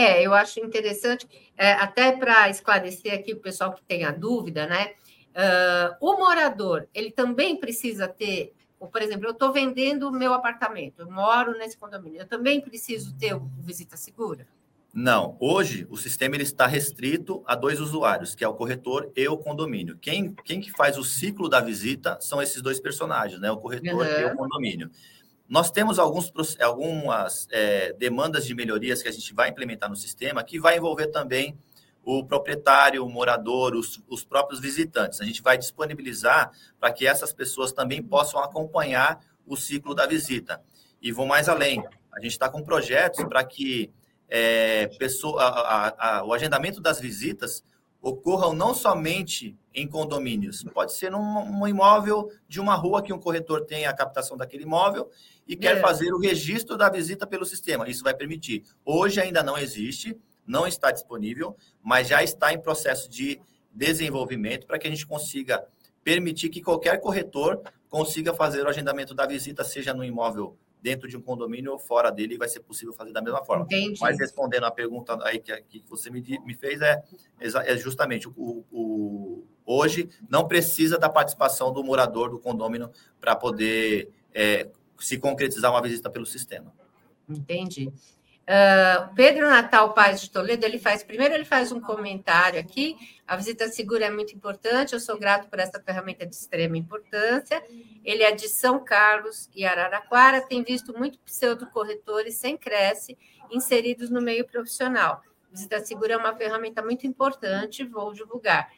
É, 0.00 0.22
eu 0.22 0.32
acho 0.32 0.60
interessante, 0.60 1.28
é, 1.56 1.72
até 1.72 2.12
para 2.12 2.48
esclarecer 2.48 3.12
aqui 3.12 3.32
o 3.32 3.40
pessoal 3.40 3.72
que 3.72 3.82
tem 3.82 4.04
a 4.04 4.12
dúvida, 4.12 4.64
né? 4.64 4.92
Uh, 5.30 5.96
o 6.00 6.16
morador, 6.16 6.88
ele 6.94 7.10
também 7.10 7.56
precisa 7.56 8.06
ter 8.06 8.54
ou, 8.80 8.86
por 8.86 9.02
exemplo, 9.02 9.26
eu 9.26 9.32
estou 9.32 9.52
vendendo 9.52 10.08
o 10.08 10.12
meu 10.12 10.32
apartamento, 10.32 11.00
eu 11.00 11.10
moro 11.10 11.58
nesse 11.58 11.76
condomínio, 11.76 12.20
eu 12.20 12.26
também 12.28 12.60
preciso 12.60 13.12
ter 13.16 13.34
o 13.34 13.50
Visita 13.58 13.96
Segura? 13.96 14.46
Não, 14.94 15.36
hoje 15.38 15.86
o 15.90 15.96
sistema 15.96 16.34
ele 16.34 16.44
está 16.44 16.66
restrito 16.66 17.42
a 17.46 17.54
dois 17.54 17.80
usuários, 17.80 18.34
que 18.34 18.42
é 18.42 18.48
o 18.48 18.54
corretor 18.54 19.10
e 19.14 19.28
o 19.28 19.36
condomínio. 19.36 19.98
Quem, 20.00 20.32
quem 20.44 20.60
que 20.60 20.70
faz 20.70 20.96
o 20.96 21.04
ciclo 21.04 21.48
da 21.48 21.60
visita 21.60 22.18
são 22.20 22.40
esses 22.40 22.62
dois 22.62 22.80
personagens, 22.80 23.40
né? 23.40 23.50
O 23.50 23.58
corretor 23.58 24.06
uhum. 24.06 24.20
e 24.20 24.24
o 24.24 24.36
condomínio. 24.36 24.90
Nós 25.48 25.70
temos 25.70 25.98
alguns, 25.98 26.30
algumas 26.60 27.48
é, 27.50 27.92
demandas 27.94 28.44
de 28.46 28.54
melhorias 28.54 29.02
que 29.02 29.08
a 29.08 29.12
gente 29.12 29.32
vai 29.32 29.48
implementar 29.48 29.88
no 29.88 29.96
sistema, 29.96 30.44
que 30.44 30.60
vai 30.60 30.76
envolver 30.76 31.06
também 31.06 31.58
o 32.04 32.24
proprietário, 32.24 33.04
o 33.04 33.08
morador, 33.08 33.74
os, 33.74 34.02
os 34.08 34.24
próprios 34.24 34.60
visitantes. 34.60 35.20
A 35.20 35.24
gente 35.24 35.42
vai 35.42 35.56
disponibilizar 35.56 36.52
para 36.78 36.92
que 36.92 37.06
essas 37.06 37.32
pessoas 37.32 37.72
também 37.72 38.02
possam 38.02 38.40
acompanhar 38.40 39.20
o 39.46 39.56
ciclo 39.56 39.94
da 39.94 40.06
visita. 40.06 40.62
E 41.00 41.12
vou 41.12 41.26
mais 41.26 41.48
além. 41.48 41.82
A 42.12 42.20
gente 42.20 42.32
está 42.32 42.48
com 42.48 42.62
projetos 42.62 43.24
para 43.24 43.42
que 43.42 43.90
é, 44.28 44.86
pessoa, 44.98 45.42
a, 45.42 45.48
a, 45.48 46.18
a, 46.18 46.24
o 46.24 46.34
agendamento 46.34 46.80
das 46.80 47.00
visitas 47.00 47.64
ocorram 48.00 48.52
não 48.52 48.74
somente 48.74 49.56
em 49.74 49.86
condomínios, 49.86 50.62
pode 50.72 50.94
ser 50.94 51.10
num, 51.10 51.50
num, 51.50 51.66
imóvel 51.66 52.30
de 52.48 52.60
uma 52.60 52.74
rua 52.74 53.02
que 53.02 53.12
um 53.12 53.18
corretor 53.18 53.64
tem 53.64 53.86
a 53.86 53.92
captação 53.92 54.36
daquele 54.36 54.64
imóvel 54.64 55.10
e 55.46 55.56
quer 55.56 55.76
é. 55.76 55.80
fazer 55.80 56.12
o 56.12 56.18
registro 56.18 56.76
da 56.76 56.88
visita 56.88 57.26
pelo 57.26 57.44
sistema. 57.44 57.88
Isso 57.88 58.02
vai 58.02 58.14
permitir. 58.14 58.64
Hoje 58.84 59.20
ainda 59.20 59.42
não 59.42 59.56
existe, 59.56 60.18
não 60.46 60.66
está 60.66 60.90
disponível, 60.90 61.56
mas 61.82 62.08
já 62.08 62.22
está 62.22 62.52
em 62.52 62.60
processo 62.60 63.08
de 63.08 63.40
desenvolvimento 63.72 64.66
para 64.66 64.78
que 64.78 64.86
a 64.86 64.90
gente 64.90 65.06
consiga 65.06 65.64
permitir 66.02 66.48
que 66.48 66.62
qualquer 66.62 67.00
corretor 67.00 67.60
consiga 67.88 68.32
fazer 68.32 68.64
o 68.64 68.68
agendamento 68.68 69.14
da 69.14 69.26
visita, 69.26 69.62
seja 69.64 69.92
no 69.92 70.04
imóvel 70.04 70.56
dentro 70.82 71.08
de 71.08 71.16
um 71.16 71.20
condomínio 71.20 71.72
ou 71.72 71.78
fora 71.78 72.10
dele, 72.10 72.36
vai 72.36 72.48
ser 72.48 72.60
possível 72.60 72.92
fazer 72.92 73.12
da 73.12 73.20
mesma 73.22 73.44
forma. 73.44 73.64
Entendi. 73.64 74.00
Mas 74.00 74.18
respondendo 74.18 74.64
a 74.64 74.70
pergunta 74.70 75.18
aí 75.22 75.38
que, 75.38 75.60
que 75.62 75.84
você 75.88 76.10
me, 76.10 76.22
me 76.44 76.54
fez, 76.54 76.80
é, 76.80 77.02
é 77.40 77.76
justamente 77.76 78.28
o, 78.28 78.64
o, 78.70 79.44
hoje 79.64 80.08
não 80.28 80.46
precisa 80.46 80.98
da 80.98 81.08
participação 81.08 81.72
do 81.72 81.82
morador 81.82 82.30
do 82.30 82.38
condomínio 82.38 82.90
para 83.20 83.34
poder 83.34 84.10
é, 84.32 84.68
se 84.98 85.18
concretizar 85.18 85.70
uma 85.70 85.82
visita 85.82 86.08
pelo 86.10 86.26
sistema. 86.26 86.72
Entendi. 87.28 87.92
Uh, 88.48 89.14
Pedro 89.14 89.46
Natal 89.46 89.92
Paz 89.92 90.22
de 90.22 90.30
Toledo, 90.30 90.64
ele 90.64 90.78
faz, 90.78 91.02
primeiro 91.02 91.34
ele 91.34 91.44
faz 91.44 91.70
um 91.70 91.78
comentário 91.78 92.58
aqui, 92.58 92.96
a 93.26 93.36
visita 93.36 93.68
segura 93.68 94.06
é 94.06 94.10
muito 94.10 94.34
importante, 94.34 94.94
eu 94.94 95.00
sou 95.00 95.18
grato 95.18 95.50
por 95.50 95.58
essa 95.58 95.78
ferramenta 95.78 96.24
de 96.24 96.34
extrema 96.34 96.78
importância, 96.78 97.62
ele 98.02 98.22
é 98.22 98.32
de 98.32 98.48
São 98.48 98.82
Carlos 98.82 99.50
e 99.54 99.66
Araraquara, 99.66 100.40
tem 100.40 100.62
visto 100.62 100.96
muito 100.96 101.18
pseudo-corretores 101.18 102.36
sem 102.36 102.56
cresce 102.56 103.18
inseridos 103.50 104.08
no 104.08 104.22
meio 104.22 104.46
profissional. 104.46 105.20
Visita 105.52 105.84
segura 105.84 106.14
é 106.14 106.16
uma 106.16 106.34
ferramenta 106.34 106.80
muito 106.80 107.06
importante, 107.06 107.84
vou 107.84 108.14
divulgar. 108.14 108.72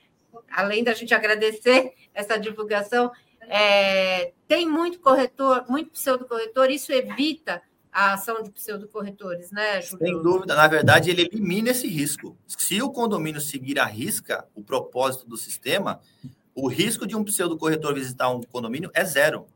Além 0.50 0.83
da 0.83 0.94
gente 0.94 1.14
agradecer 1.14 1.94
essa 2.12 2.37
divulgação, 2.37 3.12
é, 3.42 4.33
tem 4.48 4.68
muito 4.68 4.98
corretor, 4.98 5.64
muito 5.68 5.90
pseudo-corretor, 5.90 6.72
isso 6.72 6.92
evita 6.92 7.62
a 7.92 8.14
ação 8.14 8.42
de 8.42 8.50
pseudocorretores, 8.50 9.50
né, 9.50 9.83
Júlio? 9.83 10.07
Sem 10.07 10.22
dúvida. 10.22 10.55
Na 10.55 10.68
verdade, 10.68 11.11
ele 11.11 11.22
elimina 11.22 11.70
esse 11.70 11.88
risco. 11.88 12.37
Se 12.46 12.81
o 12.81 12.90
condomínio 12.90 13.40
seguir 13.40 13.79
a 13.79 13.85
risca 13.85 14.46
o 14.55 14.62
propósito 14.62 15.26
do 15.26 15.37
sistema, 15.37 16.00
o 16.55 16.68
risco 16.68 17.07
de 17.07 17.16
um 17.16 17.24
pseudocorretor 17.24 17.94
visitar 17.94 18.31
um 18.31 18.42
condomínio 18.42 18.90
é 18.94 19.05
zero. 19.05 19.46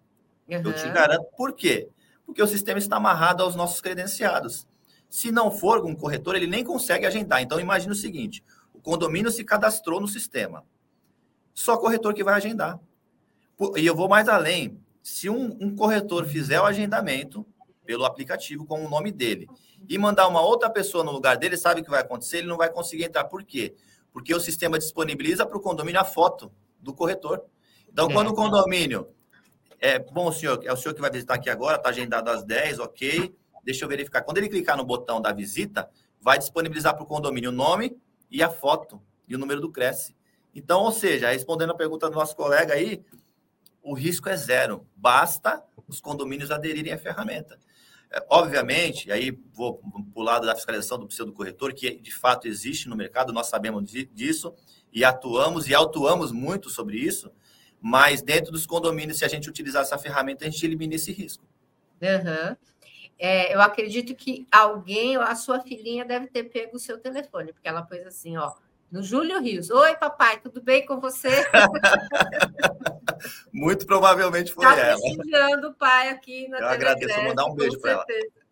Uhum. 0.49 0.63
Eu 0.65 0.73
te 0.73 0.89
garanto. 0.91 1.27
Por 1.37 1.53
quê? 1.53 1.89
Porque 2.27 2.43
o 2.43 2.47
sistema 2.47 2.79
está 2.79 2.97
amarrado 2.97 3.43
aos 3.43 3.55
nossos 3.55 3.81
credenciados. 3.81 4.67
Se 5.09 5.31
não 5.31 5.51
for 5.51 5.85
um 5.85 5.95
corretor, 5.95 6.35
ele 6.35 6.47
nem 6.47 6.65
consegue 6.65 7.07
agendar. 7.07 7.41
Então, 7.41 7.61
imagine 7.61 7.93
o 7.93 7.97
seguinte: 7.97 8.43
o 8.73 8.81
condomínio 8.81 9.31
se 9.31 9.45
cadastrou 9.45 10.01
no 10.01 10.09
sistema. 10.09 10.65
Só 11.55 11.77
corretor 11.77 12.15
que 12.15 12.25
vai 12.25 12.35
agendar. 12.35 12.81
E 13.77 13.87
eu 13.87 13.95
vou 13.95 14.09
mais 14.09 14.29
além. 14.29 14.81
Se 15.03 15.29
um, 15.29 15.57
um 15.61 15.77
corretor 15.77 16.27
fizer 16.27 16.61
o 16.61 16.65
agendamento, 16.65 17.47
pelo 17.85 18.05
aplicativo 18.05 18.65
com 18.67 18.85
o 18.85 18.89
nome 18.89 19.13
dele 19.13 19.49
e 19.89 19.99
mandar 19.99 20.27
uma 20.27 20.41
outra 20.41 20.71
pessoa 20.71 21.05
no 21.05 21.13
lugar 21.13 21.37
dele, 21.37 21.57
sabe 21.57 21.81
o 21.81 21.85
que 21.85 21.91
vai 21.91 22.01
acontecer? 22.01 22.39
Ele 22.39 22.49
não 22.49 22.57
vai 22.57 22.71
conseguir 22.71 23.05
entrar. 23.05 23.25
Por 23.25 23.45
quê? 23.45 23.75
Porque 24.13 24.35
o 24.35 24.41
sistema 24.41 24.79
disponibiliza 24.79 25.45
para 25.45 25.57
o 25.57 25.61
condomínio 25.61 26.01
a 26.01 26.05
foto 26.05 26.53
do 26.81 26.95
corretor. 26.95 27.45
Então, 27.91 28.09
quando 28.09 28.29
o 28.29 28.35
condomínio. 28.35 29.09
É, 29.81 29.99
bom, 29.99 30.33
senhor, 30.33 30.61
é 30.65 30.73
o 30.73 30.77
senhor 30.77 30.95
que 30.95 31.01
vai 31.01 31.11
visitar 31.11 31.35
aqui 31.35 31.51
agora, 31.51 31.77
está 31.77 31.91
agendado 31.91 32.31
às 32.31 32.43
10, 32.43 32.79
ok. 32.79 33.35
Deixa 33.63 33.85
eu 33.85 33.89
verificar. 33.89 34.23
Quando 34.23 34.39
ele 34.39 34.49
clicar 34.49 34.77
no 34.77 34.85
botão 34.85 35.21
da 35.21 35.33
visita, 35.33 35.89
vai 36.21 36.39
disponibilizar 36.39 36.95
para 36.95 37.03
o 37.03 37.07
condomínio 37.07 37.51
o 37.51 37.53
nome 37.53 37.97
e 38.31 38.43
a 38.43 38.49
foto 38.49 39.03
e 39.29 39.35
o 39.35 39.39
número 39.39 39.61
do 39.61 39.71
Cresce. 39.71 40.17
Então, 40.55 40.83
ou 40.83 40.93
seja, 40.93 41.31
respondendo 41.31 41.71
a 41.71 41.77
pergunta 41.77 42.09
do 42.09 42.15
nosso 42.15 42.35
colega 42.35 42.75
aí, 42.75 43.05
o 43.83 43.95
risco 43.95 44.29
é 44.29 44.37
zero. 44.37 44.87
Basta 44.97 45.63
os 45.87 46.01
condomínios 46.01 46.51
aderirem 46.51 46.93
à 46.93 46.99
ferramenta. 46.99 47.59
É, 48.15 48.25
obviamente, 48.31 49.11
aí 49.11 49.37
vou 49.53 49.79
para 49.79 50.03
o 50.15 50.23
lado 50.23 50.47
da 50.47 50.55
fiscalização 50.55 50.99
do 50.99 51.09
pseudo 51.09 51.33
corretor, 51.33 51.75
que 51.75 51.99
de 51.99 52.15
fato 52.15 52.47
existe 52.47 52.89
no 52.89 52.95
mercado, 52.95 53.33
nós 53.33 53.49
sabemos 53.49 53.91
disso 53.91 54.55
e 54.93 55.05
atuamos 55.05 55.69
e 55.69 55.75
autuamos 55.75 56.31
muito 56.31 56.71
sobre 56.71 56.97
isso, 56.97 57.33
mas 57.81 58.23
dentro 58.23 58.53
dos 58.53 58.67
condomínios, 58.67 59.19
se 59.19 59.25
a 59.25 59.29
gente 59.29 59.51
utilizar 59.51 59.83
essa 59.83 59.99
ferramenta, 59.99 60.45
a 60.47 60.49
gente 60.49 60.65
elimina 60.65 60.95
esse 60.95 61.11
risco. 61.11 61.45
Uhum. 62.01 62.57
É, 63.19 63.53
eu 63.53 63.61
acredito 63.61 64.15
que 64.15 64.47
alguém, 64.51 65.17
a 65.17 65.35
sua 65.35 65.61
filhinha, 65.61 66.05
deve 66.05 66.29
ter 66.29 66.45
pego 66.45 66.77
o 66.77 66.81
seu 66.81 66.99
telefone, 66.99 67.53
porque 67.53 67.69
ela 67.69 67.83
pôs 67.83 68.07
assim, 68.07 68.37
ó, 68.37 68.53
no 68.95 69.03
Júlio 69.03 69.41
Rios. 69.41 69.71
Oi, 69.71 69.97
papai, 69.97 70.39
tudo 70.39 70.63
bem 70.63 70.87
com 70.87 71.01
você? 71.01 71.29
Muito 73.53 73.85
provavelmente 73.87 74.53
foi 74.53 74.65
tá 74.65 74.79
ela. 74.79 74.97
Está 74.97 75.69
o 75.69 75.75
pai 75.75 76.11
aqui 76.11 76.47
na 76.47 76.61
Eu 76.61 76.69
agradeço, 76.69 77.13
vou 77.17 77.25
mandar 77.25 77.47
um 77.47 77.57
beijo 77.57 77.81
para 77.81 77.91
ela. 77.91 78.07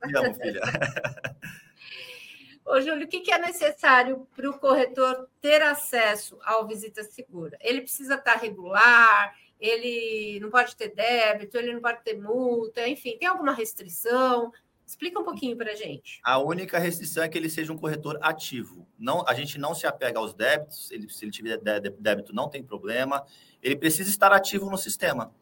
Me 0.05 0.19
amo, 0.19 0.35
filha. 0.35 0.61
Ô, 2.67 2.81
Júlio, 2.81 3.07
o 3.07 3.09
que 3.09 3.31
é 3.31 3.39
necessário 3.39 4.27
para 4.35 4.51
o 4.51 4.59
corretor 4.59 5.29
ter 5.41 5.63
acesso 5.63 6.37
ao 6.43 6.67
Visita 6.67 7.05
Segura? 7.05 7.57
Ele 7.61 7.83
precisa 7.83 8.17
estar 8.17 8.35
regular, 8.35 9.33
ele 9.61 10.41
não 10.41 10.51
pode 10.51 10.75
ter 10.75 10.89
débito, 10.89 11.57
ele 11.57 11.73
não 11.73 11.81
pode 11.81 12.03
ter 12.03 12.19
multa, 12.19 12.89
enfim, 12.89 13.17
tem 13.17 13.29
alguma 13.29 13.53
restrição? 13.53 14.51
Explica 14.93 15.19
um 15.19 15.25
pouquinho 15.25 15.57
para 15.57 15.73
a 15.73 15.75
gente. 15.75 16.21
A 16.23 16.37
única 16.39 16.79
restrição 16.79 17.25
é 17.25 17.29
que 17.29 17.39
ele 17.39 17.49
seja 17.49 17.73
um 17.73 17.79
corretor 17.79 18.19
ativo. 18.21 18.87
Não, 18.99 19.25
a 19.27 19.33
gente 19.33 19.59
não 19.59 19.75
se 19.75 19.87
apega 19.87 20.19
aos 20.19 20.35
débitos. 20.35 20.91
Ele, 20.91 21.09
se 21.09 21.25
ele 21.25 21.33
tiver 21.33 21.59
débito, 21.99 22.35
não 22.35 22.47
tem 22.47 22.63
problema. 22.63 23.25
Ele 23.63 23.75
precisa 23.75 24.11
estar 24.11 24.31
ativo 24.33 24.71
no 24.71 24.77
sistema. 24.77 25.33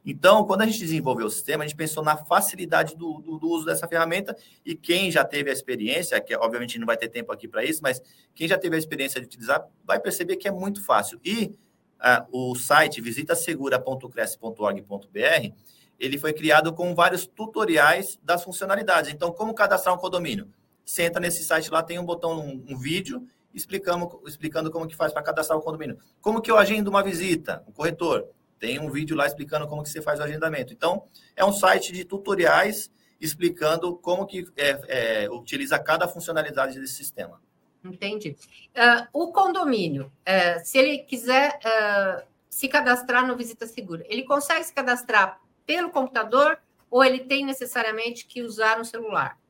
Então, 0.05 0.45
quando 0.45 0.63
a 0.63 0.67
gente 0.67 0.81
desenvolveu 0.81 1.27
o 1.27 1.31
sistema, 1.31 1.63
a 1.63 1.67
gente 1.67 1.77
pensou 1.77 2.03
na 2.03 2.17
facilidade 2.17 2.97
do, 2.97 3.21
do, 3.21 3.39
do, 3.39 3.49
uso 3.49 3.65
dessa 3.65 3.87
ferramenta 3.87 4.37
e 4.65 4.75
quem 4.75 5.13
já 5.13 5.25
teve 5.25 5.49
a 5.49 5.53
experiência, 5.53 6.21
que 6.21 6.35
obviamente 6.35 6.77
não 6.79 6.87
vai 6.87 6.97
ter 6.97 7.09
tempo 7.09 7.31
aqui 7.31 7.47
para 7.47 7.65
isso, 7.65 7.81
mas 7.83 8.03
quem 8.35 8.49
já 8.49 8.59
teve 8.59 8.75
a 8.75 8.79
experiência 8.79 9.21
de 9.21 9.27
utilizar 9.27 9.65
vai 9.85 10.01
perceber 10.01 10.37
que 10.37 10.49
é 10.49 10.51
muito 10.51 10.85
fácil. 10.85 11.21
E 11.25 11.55
uh, 12.01 12.51
o 12.51 12.57
site 12.57 13.01
visitasegura.cresce.org.br 13.01 15.53
ele 16.01 16.19
foi 16.19 16.33
criado 16.33 16.73
com 16.73 16.97
vários 16.97 17.29
tutoriais 17.29 18.19
das 18.25 18.43
funcionalidades. 18.43 19.13
Então, 19.13 19.31
como 19.31 19.55
cadastrar 19.55 19.95
um 19.95 19.99
condomínio? 19.99 20.49
Você 20.85 21.05
entra 21.05 21.21
nesse 21.21 21.45
site 21.45 21.71
lá, 21.71 21.81
tem 21.81 21.97
um 21.97 22.05
botão, 22.05 22.41
um, 22.41 22.65
um 22.69 22.77
vídeo 22.77 23.25
explicando, 23.55 24.21
explicando 24.27 24.69
como 24.69 24.89
que 24.89 24.97
faz 24.97 25.13
para 25.13 25.23
cadastrar 25.23 25.57
o 25.57 25.63
condomínio. 25.63 25.97
Como 26.21 26.41
que 26.41 26.51
eu 26.51 26.59
agendo 26.59 26.91
uma 26.91 27.05
visita, 27.05 27.63
o 27.69 27.73
corretor? 27.73 28.29
Tem 28.63 28.79
um 28.79 28.89
vídeo 28.89 29.17
lá 29.17 29.27
explicando 29.27 29.67
como 29.67 29.83
que 29.83 29.89
você 29.89 30.01
faz 30.01 30.21
o 30.21 30.23
agendamento. 30.23 30.73
Então, 30.73 31.09
é 31.35 31.45
um 31.45 31.53
site 31.53 31.91
de 31.91 32.05
tutoriais 32.05 32.93
explicando 33.21 33.97
como 33.97 34.25
que 34.25 34.47
é, 34.57 35.25
é, 35.25 35.31
utiliza 35.31 35.77
cada 35.81 36.07
funcionalidade 36.07 36.79
desse 36.79 36.95
sistema. 36.95 37.43
Entendi. 37.85 38.37
Uh, 38.71 39.09
o 39.13 39.33
condomínio, 39.33 40.13
uh, 40.21 40.65
se 40.65 40.79
ele 40.79 40.99
quiser 40.99 41.59
uh, 41.59 42.25
se 42.49 42.69
cadastrar 42.69 43.27
no 43.27 43.37
Visita 43.37 43.67
Segura, 43.67 44.05
ele 44.09 44.23
consegue 44.23 44.63
se 44.63 44.73
cadastrar 44.73 45.41
pelo 45.67 45.91
computador 45.91 46.57
ou 46.89 47.03
ele 47.03 47.19
tem 47.19 47.45
necessariamente 47.45 48.29
que 48.29 48.43
usar 48.43 48.81
um 48.81 48.85
celular? 48.85 49.41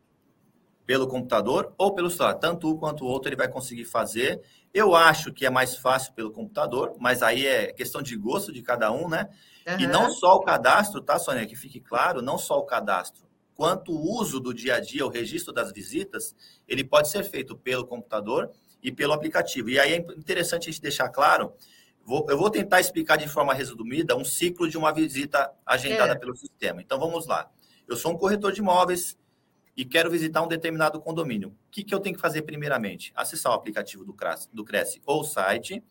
Pelo 0.86 1.06
computador 1.06 1.74
ou 1.76 1.94
pelo 1.94 2.08
celular. 2.08 2.36
Tanto 2.36 2.66
um 2.66 2.78
quanto 2.78 3.04
o 3.04 3.08
outro 3.08 3.28
ele 3.28 3.36
vai 3.36 3.48
conseguir 3.48 3.84
fazer. 3.84 4.40
Eu 4.74 4.94
acho 4.94 5.32
que 5.32 5.44
é 5.44 5.50
mais 5.50 5.76
fácil 5.76 6.14
pelo 6.14 6.32
computador, 6.32 6.96
mas 6.98 7.22
aí 7.22 7.46
é 7.46 7.72
questão 7.72 8.00
de 8.00 8.16
gosto 8.16 8.52
de 8.52 8.62
cada 8.62 8.90
um, 8.90 9.08
né? 9.08 9.28
Uhum. 9.66 9.80
E 9.80 9.86
não 9.86 10.10
só 10.10 10.36
o 10.36 10.40
cadastro, 10.40 11.02
tá, 11.02 11.18
Sônia? 11.18 11.46
Que 11.46 11.54
fique 11.54 11.80
claro, 11.80 12.22
não 12.22 12.38
só 12.38 12.58
o 12.58 12.64
cadastro, 12.64 13.26
quanto 13.54 13.92
o 13.92 14.18
uso 14.18 14.40
do 14.40 14.52
dia 14.52 14.76
a 14.76 14.80
dia, 14.80 15.04
o 15.04 15.10
registro 15.10 15.52
das 15.52 15.72
visitas, 15.72 16.34
ele 16.66 16.82
pode 16.82 17.08
ser 17.08 17.22
feito 17.24 17.56
pelo 17.56 17.86
computador 17.86 18.50
e 18.82 18.90
pelo 18.90 19.12
aplicativo. 19.12 19.70
E 19.70 19.78
aí 19.78 19.92
é 19.92 19.96
interessante 19.98 20.68
a 20.68 20.72
gente 20.72 20.82
deixar 20.82 21.08
claro, 21.10 21.52
vou, 22.04 22.26
eu 22.28 22.38
vou 22.38 22.50
tentar 22.50 22.80
explicar 22.80 23.16
de 23.16 23.28
forma 23.28 23.54
resumida 23.54 24.16
um 24.16 24.24
ciclo 24.24 24.68
de 24.68 24.76
uma 24.76 24.92
visita 24.92 25.52
agendada 25.66 26.12
é. 26.12 26.16
pelo 26.16 26.34
sistema. 26.34 26.80
Então 26.80 26.98
vamos 26.98 27.26
lá. 27.26 27.48
Eu 27.86 27.96
sou 27.96 28.12
um 28.12 28.16
corretor 28.16 28.52
de 28.52 28.60
imóveis, 28.60 29.18
e 29.76 29.84
quero 29.84 30.10
visitar 30.10 30.42
um 30.42 30.48
determinado 30.48 31.00
condomínio. 31.00 31.48
O 31.48 31.70
que, 31.70 31.82
que 31.82 31.94
eu 31.94 32.00
tenho 32.00 32.14
que 32.14 32.20
fazer 32.20 32.42
primeiramente? 32.42 33.12
Acessar 33.14 33.52
o 33.52 33.54
aplicativo 33.54 34.04
do 34.04 34.12
Cresce, 34.12 34.48
do 34.52 34.64
Cresce 34.64 35.00
ou 35.06 35.20
o 35.20 35.24
site, 35.24 35.82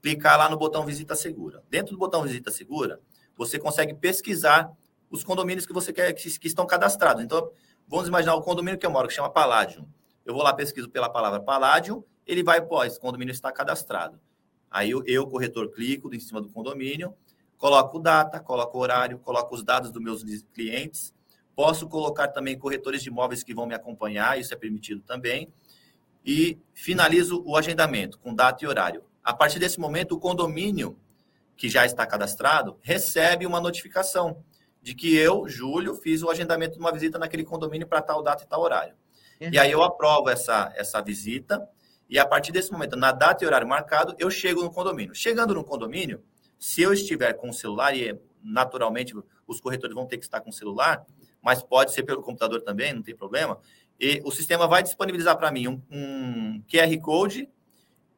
clicar 0.00 0.38
lá 0.38 0.48
no 0.48 0.56
botão 0.56 0.84
Visita 0.84 1.14
Segura. 1.14 1.62
Dentro 1.68 1.92
do 1.92 1.98
botão 1.98 2.22
Visita 2.22 2.50
Segura, 2.50 3.00
você 3.36 3.58
consegue 3.58 3.94
pesquisar 3.94 4.70
os 5.10 5.22
condomínios 5.22 5.66
que 5.66 5.72
você 5.72 5.92
quer 5.92 6.12
que, 6.12 6.38
que 6.38 6.46
estão 6.46 6.66
cadastrados. 6.66 7.22
Então, 7.22 7.50
vamos 7.86 8.08
imaginar 8.08 8.34
o 8.34 8.42
condomínio 8.42 8.78
que 8.78 8.86
eu 8.86 8.90
moro, 8.90 9.08
que 9.08 9.14
chama 9.14 9.30
Paládio. 9.30 9.86
Eu 10.24 10.34
vou 10.34 10.42
lá, 10.42 10.52
pesquiso 10.52 10.88
pela 10.88 11.08
palavra 11.08 11.40
Paládio, 11.40 12.04
ele 12.26 12.42
vai, 12.42 12.60
pô, 12.60 12.82
esse 12.82 12.98
condomínio 12.98 13.32
está 13.32 13.52
cadastrado. 13.52 14.18
Aí 14.70 14.90
eu, 14.90 15.02
eu, 15.06 15.26
corretor, 15.26 15.70
clico 15.70 16.12
em 16.12 16.18
cima 16.18 16.40
do 16.40 16.48
condomínio, 16.48 17.14
coloco 17.56 18.00
data, 18.00 18.40
coloco 18.40 18.78
horário, 18.78 19.18
coloco 19.18 19.54
os 19.54 19.62
dados 19.62 19.92
dos 19.92 20.02
meus 20.02 20.24
clientes, 20.52 21.14
Posso 21.56 21.88
colocar 21.88 22.28
também 22.28 22.58
corretores 22.58 23.02
de 23.02 23.08
imóveis 23.08 23.42
que 23.42 23.54
vão 23.54 23.66
me 23.66 23.74
acompanhar, 23.74 24.38
isso 24.38 24.52
é 24.52 24.56
permitido 24.56 25.00
também. 25.00 25.50
E 26.24 26.58
finalizo 26.74 27.42
o 27.46 27.56
agendamento 27.56 28.18
com 28.18 28.34
data 28.34 28.62
e 28.62 28.68
horário. 28.68 29.02
A 29.24 29.32
partir 29.32 29.58
desse 29.58 29.80
momento, 29.80 30.12
o 30.12 30.20
condomínio 30.20 30.98
que 31.56 31.70
já 31.70 31.86
está 31.86 32.06
cadastrado 32.06 32.78
recebe 32.82 33.46
uma 33.46 33.58
notificação 33.58 34.44
de 34.82 34.94
que 34.94 35.16
eu, 35.16 35.48
Júlio, 35.48 35.94
fiz 35.94 36.22
o 36.22 36.30
agendamento 36.30 36.74
de 36.74 36.78
uma 36.78 36.92
visita 36.92 37.18
naquele 37.18 37.42
condomínio 37.42 37.88
para 37.88 38.02
tal 38.02 38.22
data 38.22 38.44
e 38.44 38.46
tal 38.46 38.60
horário. 38.60 38.94
Uhum. 39.40 39.48
E 39.50 39.58
aí 39.58 39.72
eu 39.72 39.82
aprovo 39.82 40.28
essa, 40.28 40.72
essa 40.76 41.00
visita, 41.00 41.66
e 42.08 42.18
a 42.18 42.26
partir 42.26 42.52
desse 42.52 42.70
momento, 42.70 42.96
na 42.96 43.12
data 43.12 43.42
e 43.42 43.46
horário 43.46 43.66
marcado, 43.66 44.14
eu 44.18 44.30
chego 44.30 44.62
no 44.62 44.70
condomínio. 44.70 45.14
Chegando 45.14 45.54
no 45.54 45.64
condomínio, 45.64 46.22
se 46.58 46.82
eu 46.82 46.92
estiver 46.92 47.32
com 47.32 47.48
o 47.48 47.52
celular, 47.52 47.96
e 47.96 48.16
naturalmente 48.42 49.14
os 49.46 49.60
corretores 49.60 49.94
vão 49.94 50.06
ter 50.06 50.18
que 50.18 50.24
estar 50.24 50.40
com 50.40 50.50
o 50.50 50.52
celular, 50.52 51.04
mas 51.46 51.62
pode 51.62 51.92
ser 51.92 52.02
pelo 52.02 52.24
computador 52.24 52.60
também, 52.60 52.92
não 52.92 53.04
tem 53.04 53.14
problema. 53.14 53.60
E 54.00 54.20
o 54.24 54.32
sistema 54.32 54.66
vai 54.66 54.82
disponibilizar 54.82 55.38
para 55.38 55.52
mim 55.52 55.68
um, 55.68 55.80
um, 55.92 56.62
QR 56.68 57.00
Code 57.00 57.48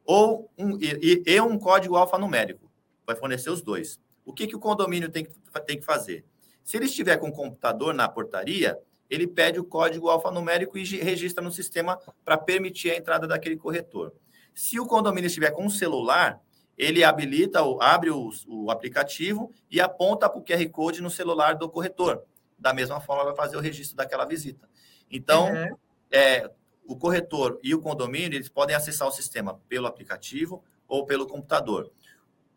ou 0.03 0.51
um, 0.57 0.75
e, 0.81 1.21
e, 1.23 1.39
um 1.39 1.59
código 1.59 1.95
alfanumérico. 1.95 2.71
Vai 3.05 3.15
fornecer 3.15 3.51
os 3.51 3.61
dois. 3.61 3.99
O 4.25 4.33
que, 4.33 4.47
que 4.47 4.55
o 4.55 4.59
condomínio 4.59 5.09
tem 5.09 5.25
que, 5.25 5.31
tem 5.67 5.77
que 5.79 5.85
fazer? 5.85 6.25
Se 6.63 6.75
ele 6.75 6.87
estiver 6.87 7.17
com 7.17 7.29
o 7.29 7.31
computador 7.31 7.93
na 7.93 8.09
portaria, 8.09 8.79
ele 9.07 9.27
pede 9.27 9.59
o 9.59 9.63
código 9.63 10.09
alfanumérico 10.09 10.75
e 10.75 10.83
registra 10.83 11.43
no 11.43 11.51
sistema 11.51 11.99
para 12.25 12.35
permitir 12.35 12.89
a 12.89 12.97
entrada 12.97 13.27
daquele 13.27 13.57
corretor. 13.57 14.11
Se 14.55 14.79
o 14.79 14.87
condomínio 14.87 15.27
estiver 15.27 15.51
com 15.51 15.65
um 15.65 15.69
celular, 15.69 16.41
ele 16.75 17.03
habilita, 17.03 17.59
abre 17.79 18.09
o, 18.09 18.31
o 18.47 18.71
aplicativo 18.71 19.53
e 19.69 19.79
aponta 19.79 20.27
para 20.27 20.39
o 20.39 20.43
QR 20.43 20.67
Code 20.71 20.99
no 20.99 21.11
celular 21.11 21.53
do 21.53 21.69
corretor 21.69 22.23
da 22.59 22.73
mesma 22.73 22.99
forma 22.99 23.23
vai 23.25 23.35
fazer 23.35 23.57
o 23.57 23.59
registro 23.59 23.95
daquela 23.95 24.25
visita. 24.25 24.69
Então, 25.09 25.51
uhum. 25.51 25.77
é, 26.11 26.49
o 26.85 26.95
corretor 26.95 27.59
e 27.63 27.73
o 27.73 27.81
condomínio, 27.81 28.35
eles 28.35 28.49
podem 28.49 28.75
acessar 28.75 29.07
o 29.07 29.11
sistema 29.11 29.59
pelo 29.69 29.87
aplicativo 29.87 30.63
ou 30.87 31.05
pelo 31.05 31.27
computador. 31.27 31.91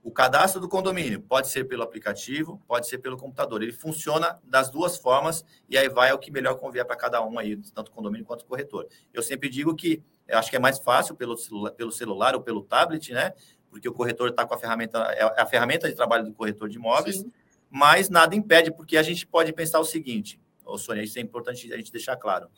O 0.03 0.11
cadastro 0.11 0.61
do 0.61 0.69
condomínio 0.69 1.21
pode 1.21 1.49
ser 1.49 1.65
pelo 1.65 1.83
aplicativo, 1.83 2.61
pode 2.67 2.89
ser 2.89 2.99
pelo 2.99 3.17
computador. 3.17 3.63
Ele 3.63 3.73
funciona 3.73 4.41
das 4.43 4.69
duas 4.69 4.97
formas 4.97 5.45
e 5.69 5.79
aí 5.79 5.89
vai 5.89 6.13
o 6.13 6.19
que 6.19 6.31
melhor 6.31 6.57
convier 6.57 6.85
para 6.85 6.97
cada 6.97 7.25
um 7.25 7.39
aí, 7.39 7.57
tanto 7.73 7.89
o 7.89 7.93
condomínio 7.93 8.27
quanto 8.27 8.43
o 8.43 8.47
corretor. 8.47 8.89
Eu 9.15 9.23
sempre 9.23 9.49
digo 9.49 9.77
que 9.77 10.03
acho 10.29 10.51
que 10.51 10.57
é 10.57 10.59
mais 10.59 10.79
fácil 10.79 11.15
pelo 11.15 11.37
celular, 11.37 11.71
pelo 11.73 11.93
celular 11.93 12.35
ou 12.35 12.41
pelo 12.41 12.63
tablet, 12.65 13.13
né? 13.13 13.33
Porque 13.71 13.89
o 13.89 13.93
corretor 13.93 14.31
está 14.31 14.45
com 14.45 14.55
a 14.55 14.59
ferramenta, 14.59 14.99
é 15.13 15.41
a 15.41 15.47
ferramenta 15.47 15.89
de 15.89 15.95
trabalho 15.95 16.25
do 16.25 16.33
corretor 16.33 16.69
de 16.69 16.77
imóveis. 16.79 17.19
Sim 17.19 17.31
mas 17.73 18.11
nada 18.11 18.37
impede, 18.37 18.71
porque 18.71 18.99
a 18.99 19.03
gente 19.03 19.27
pode 19.27 19.51
pensar 19.51 19.81
o 19.81 19.85
seguinte, 19.85 20.39
ô 20.63 20.77
Sônia, 20.77 21.03
isso 21.03 21.19
é 21.19 21.23
importante 21.23 21.73
a 21.73 21.77
gente 21.79 21.91
deixar 21.91 22.17
claro. 22.17 22.51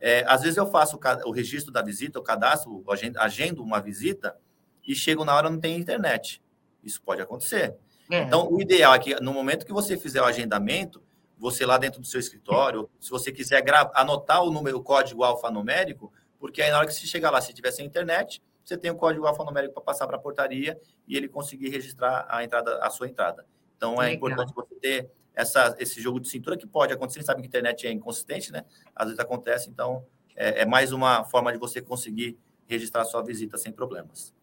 É, 0.00 0.24
às 0.26 0.42
vezes 0.42 0.56
eu 0.56 0.66
faço 0.66 0.96
o, 0.96 1.28
o, 1.28 1.30
registro 1.30 1.72
da 1.72 1.80
visita, 1.80 2.18
o 2.18 2.22
cadastro, 2.22 2.84
agendo, 2.90 3.20
agendo 3.20 3.62
uma 3.62 3.80
visita 3.80 4.36
e 4.84 4.92
chego 4.92 5.24
na 5.24 5.36
hora 5.36 5.48
não 5.48 5.60
tem 5.60 5.78
internet. 5.78 6.42
Isso 6.82 7.00
pode 7.00 7.22
acontecer. 7.22 7.76
É. 8.10 8.22
Então, 8.22 8.52
o 8.52 8.60
ideal 8.60 8.92
é 8.92 8.98
que 8.98 9.14
no 9.20 9.32
momento 9.32 9.64
que 9.64 9.72
você 9.72 9.96
fizer 9.96 10.20
o 10.20 10.24
agendamento, 10.24 11.00
você 11.38 11.64
lá 11.64 11.78
dentro 11.78 12.00
do 12.00 12.06
seu 12.06 12.18
escritório, 12.18 12.90
se 13.00 13.08
você 13.08 13.30
quiser 13.30 13.64
anotar 13.94 14.42
o 14.42 14.50
número, 14.50 14.78
o 14.78 14.82
código 14.82 15.22
alfanumérico, 15.22 16.12
porque 16.40 16.60
aí 16.60 16.72
na 16.72 16.78
hora 16.78 16.86
que 16.88 16.92
você 16.92 17.06
chegar 17.06 17.30
lá, 17.30 17.40
se 17.40 17.54
tiver 17.54 17.70
sem 17.70 17.86
internet, 17.86 18.42
você 18.64 18.76
tem 18.76 18.90
o 18.90 18.96
código 18.96 19.26
alfanumérico 19.26 19.74
para 19.74 19.82
passar 19.84 20.08
para 20.08 20.16
a 20.16 20.20
portaria 20.20 20.76
e 21.06 21.16
ele 21.16 21.28
conseguir 21.28 21.68
registrar 21.68 22.26
a 22.28 22.42
entrada, 22.42 22.78
a 22.82 22.90
sua 22.90 23.08
entrada. 23.08 23.46
Então 23.76 24.02
é 24.02 24.08
Legal. 24.08 24.14
importante 24.14 24.54
você 24.54 24.74
ter 24.76 25.10
essa, 25.34 25.76
esse 25.78 26.00
jogo 26.00 26.18
de 26.18 26.28
cintura 26.28 26.56
que 26.56 26.66
pode 26.66 26.92
acontecer. 26.92 27.22
Sabe 27.22 27.42
que 27.42 27.46
a 27.46 27.48
internet 27.48 27.86
é 27.86 27.92
inconsistente, 27.92 28.50
né? 28.50 28.64
Às 28.94 29.06
vezes 29.06 29.20
acontece, 29.20 29.68
então 29.68 30.04
é, 30.34 30.62
é 30.62 30.66
mais 30.66 30.92
uma 30.92 31.24
forma 31.24 31.52
de 31.52 31.58
você 31.58 31.80
conseguir 31.82 32.38
registrar 32.66 33.04
sua 33.04 33.22
visita 33.22 33.56
sem 33.58 33.72
problemas. 33.72 34.34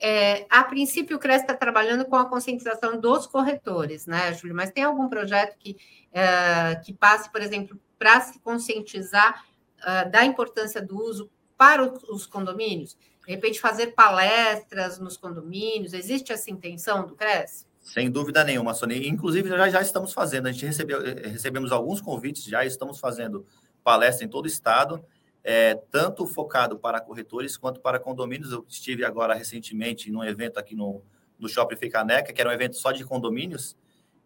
É, 0.00 0.46
a 0.50 0.64
princípio, 0.64 1.16
o 1.16 1.20
CRES 1.20 1.42
está 1.42 1.54
trabalhando 1.54 2.04
com 2.04 2.16
a 2.16 2.28
conscientização 2.28 3.00
dos 3.00 3.26
corretores, 3.26 4.06
né, 4.06 4.34
Júlio? 4.34 4.54
Mas 4.54 4.70
tem 4.70 4.82
algum 4.82 5.08
projeto 5.08 5.56
que, 5.56 5.76
é, 6.12 6.76
que 6.84 6.92
passe, 6.92 7.30
por 7.30 7.40
exemplo, 7.40 7.78
para 7.98 8.20
se 8.20 8.38
conscientizar 8.40 9.44
é, 9.82 10.04
da 10.06 10.24
importância 10.24 10.82
do 10.82 11.00
uso 11.00 11.30
para 11.56 11.82
os 12.10 12.26
condomínios? 12.26 12.98
De 13.24 13.32
repente, 13.32 13.60
fazer 13.60 13.88
palestras 13.88 14.98
nos 14.98 15.16
condomínios, 15.16 15.94
existe 15.94 16.32
essa 16.32 16.50
intenção 16.50 17.06
do 17.06 17.14
CRES? 17.14 17.66
Sem 17.84 18.10
dúvida 18.10 18.42
nenhuma, 18.42 18.72
Sônia. 18.72 18.96
Inclusive, 19.06 19.46
já, 19.46 19.68
já 19.68 19.82
estamos 19.82 20.14
fazendo, 20.14 20.46
a 20.46 20.52
gente 20.52 20.64
recebeu, 20.64 21.06
eh, 21.06 21.28
recebemos 21.28 21.70
alguns 21.70 22.00
convites, 22.00 22.42
já 22.44 22.64
estamos 22.64 22.98
fazendo 22.98 23.46
palestra 23.84 24.24
em 24.24 24.28
todo 24.28 24.46
o 24.46 24.48
estado, 24.48 25.04
é, 25.44 25.74
tanto 25.90 26.26
focado 26.26 26.78
para 26.78 26.98
corretores 26.98 27.58
quanto 27.58 27.80
para 27.80 28.00
condomínios. 28.00 28.52
Eu 28.52 28.64
estive 28.66 29.04
agora 29.04 29.34
recentemente 29.34 30.10
num 30.10 30.24
evento 30.24 30.58
aqui 30.58 30.74
no, 30.74 31.02
no 31.38 31.46
Shopping 31.46 31.76
Ficaneca, 31.76 32.32
que 32.32 32.40
era 32.40 32.48
um 32.48 32.54
evento 32.54 32.74
só 32.76 32.90
de 32.90 33.04
condomínios, 33.04 33.76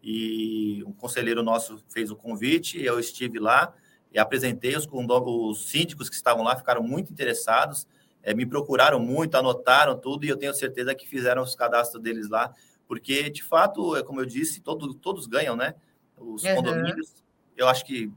e 0.00 0.84
um 0.86 0.92
conselheiro 0.92 1.42
nosso 1.42 1.82
fez 1.88 2.12
o 2.12 2.16
convite, 2.16 2.80
eu 2.80 3.00
estive 3.00 3.40
lá 3.40 3.74
e 4.12 4.20
apresentei 4.20 4.76
os, 4.76 4.86
os 4.88 5.68
síndicos 5.68 6.08
que 6.08 6.14
estavam 6.14 6.44
lá, 6.44 6.56
ficaram 6.56 6.82
muito 6.84 7.12
interessados, 7.12 7.88
é, 8.22 8.32
me 8.32 8.46
procuraram 8.46 9.00
muito, 9.00 9.36
anotaram 9.36 9.98
tudo, 9.98 10.24
e 10.24 10.28
eu 10.28 10.36
tenho 10.36 10.54
certeza 10.54 10.94
que 10.94 11.08
fizeram 11.08 11.42
os 11.42 11.56
cadastros 11.56 12.00
deles 12.00 12.28
lá, 12.28 12.54
porque, 12.88 13.28
de 13.28 13.44
fato, 13.44 13.94
é 13.94 14.02
como 14.02 14.20
eu 14.20 14.26
disse, 14.26 14.60
todo, 14.60 14.94
todos 14.94 15.26
ganham, 15.26 15.54
né? 15.54 15.74
Os 16.16 16.42
uhum. 16.42 16.56
condomínios, 16.56 17.22
eu 17.54 17.68
acho 17.68 17.84
que 17.84 18.10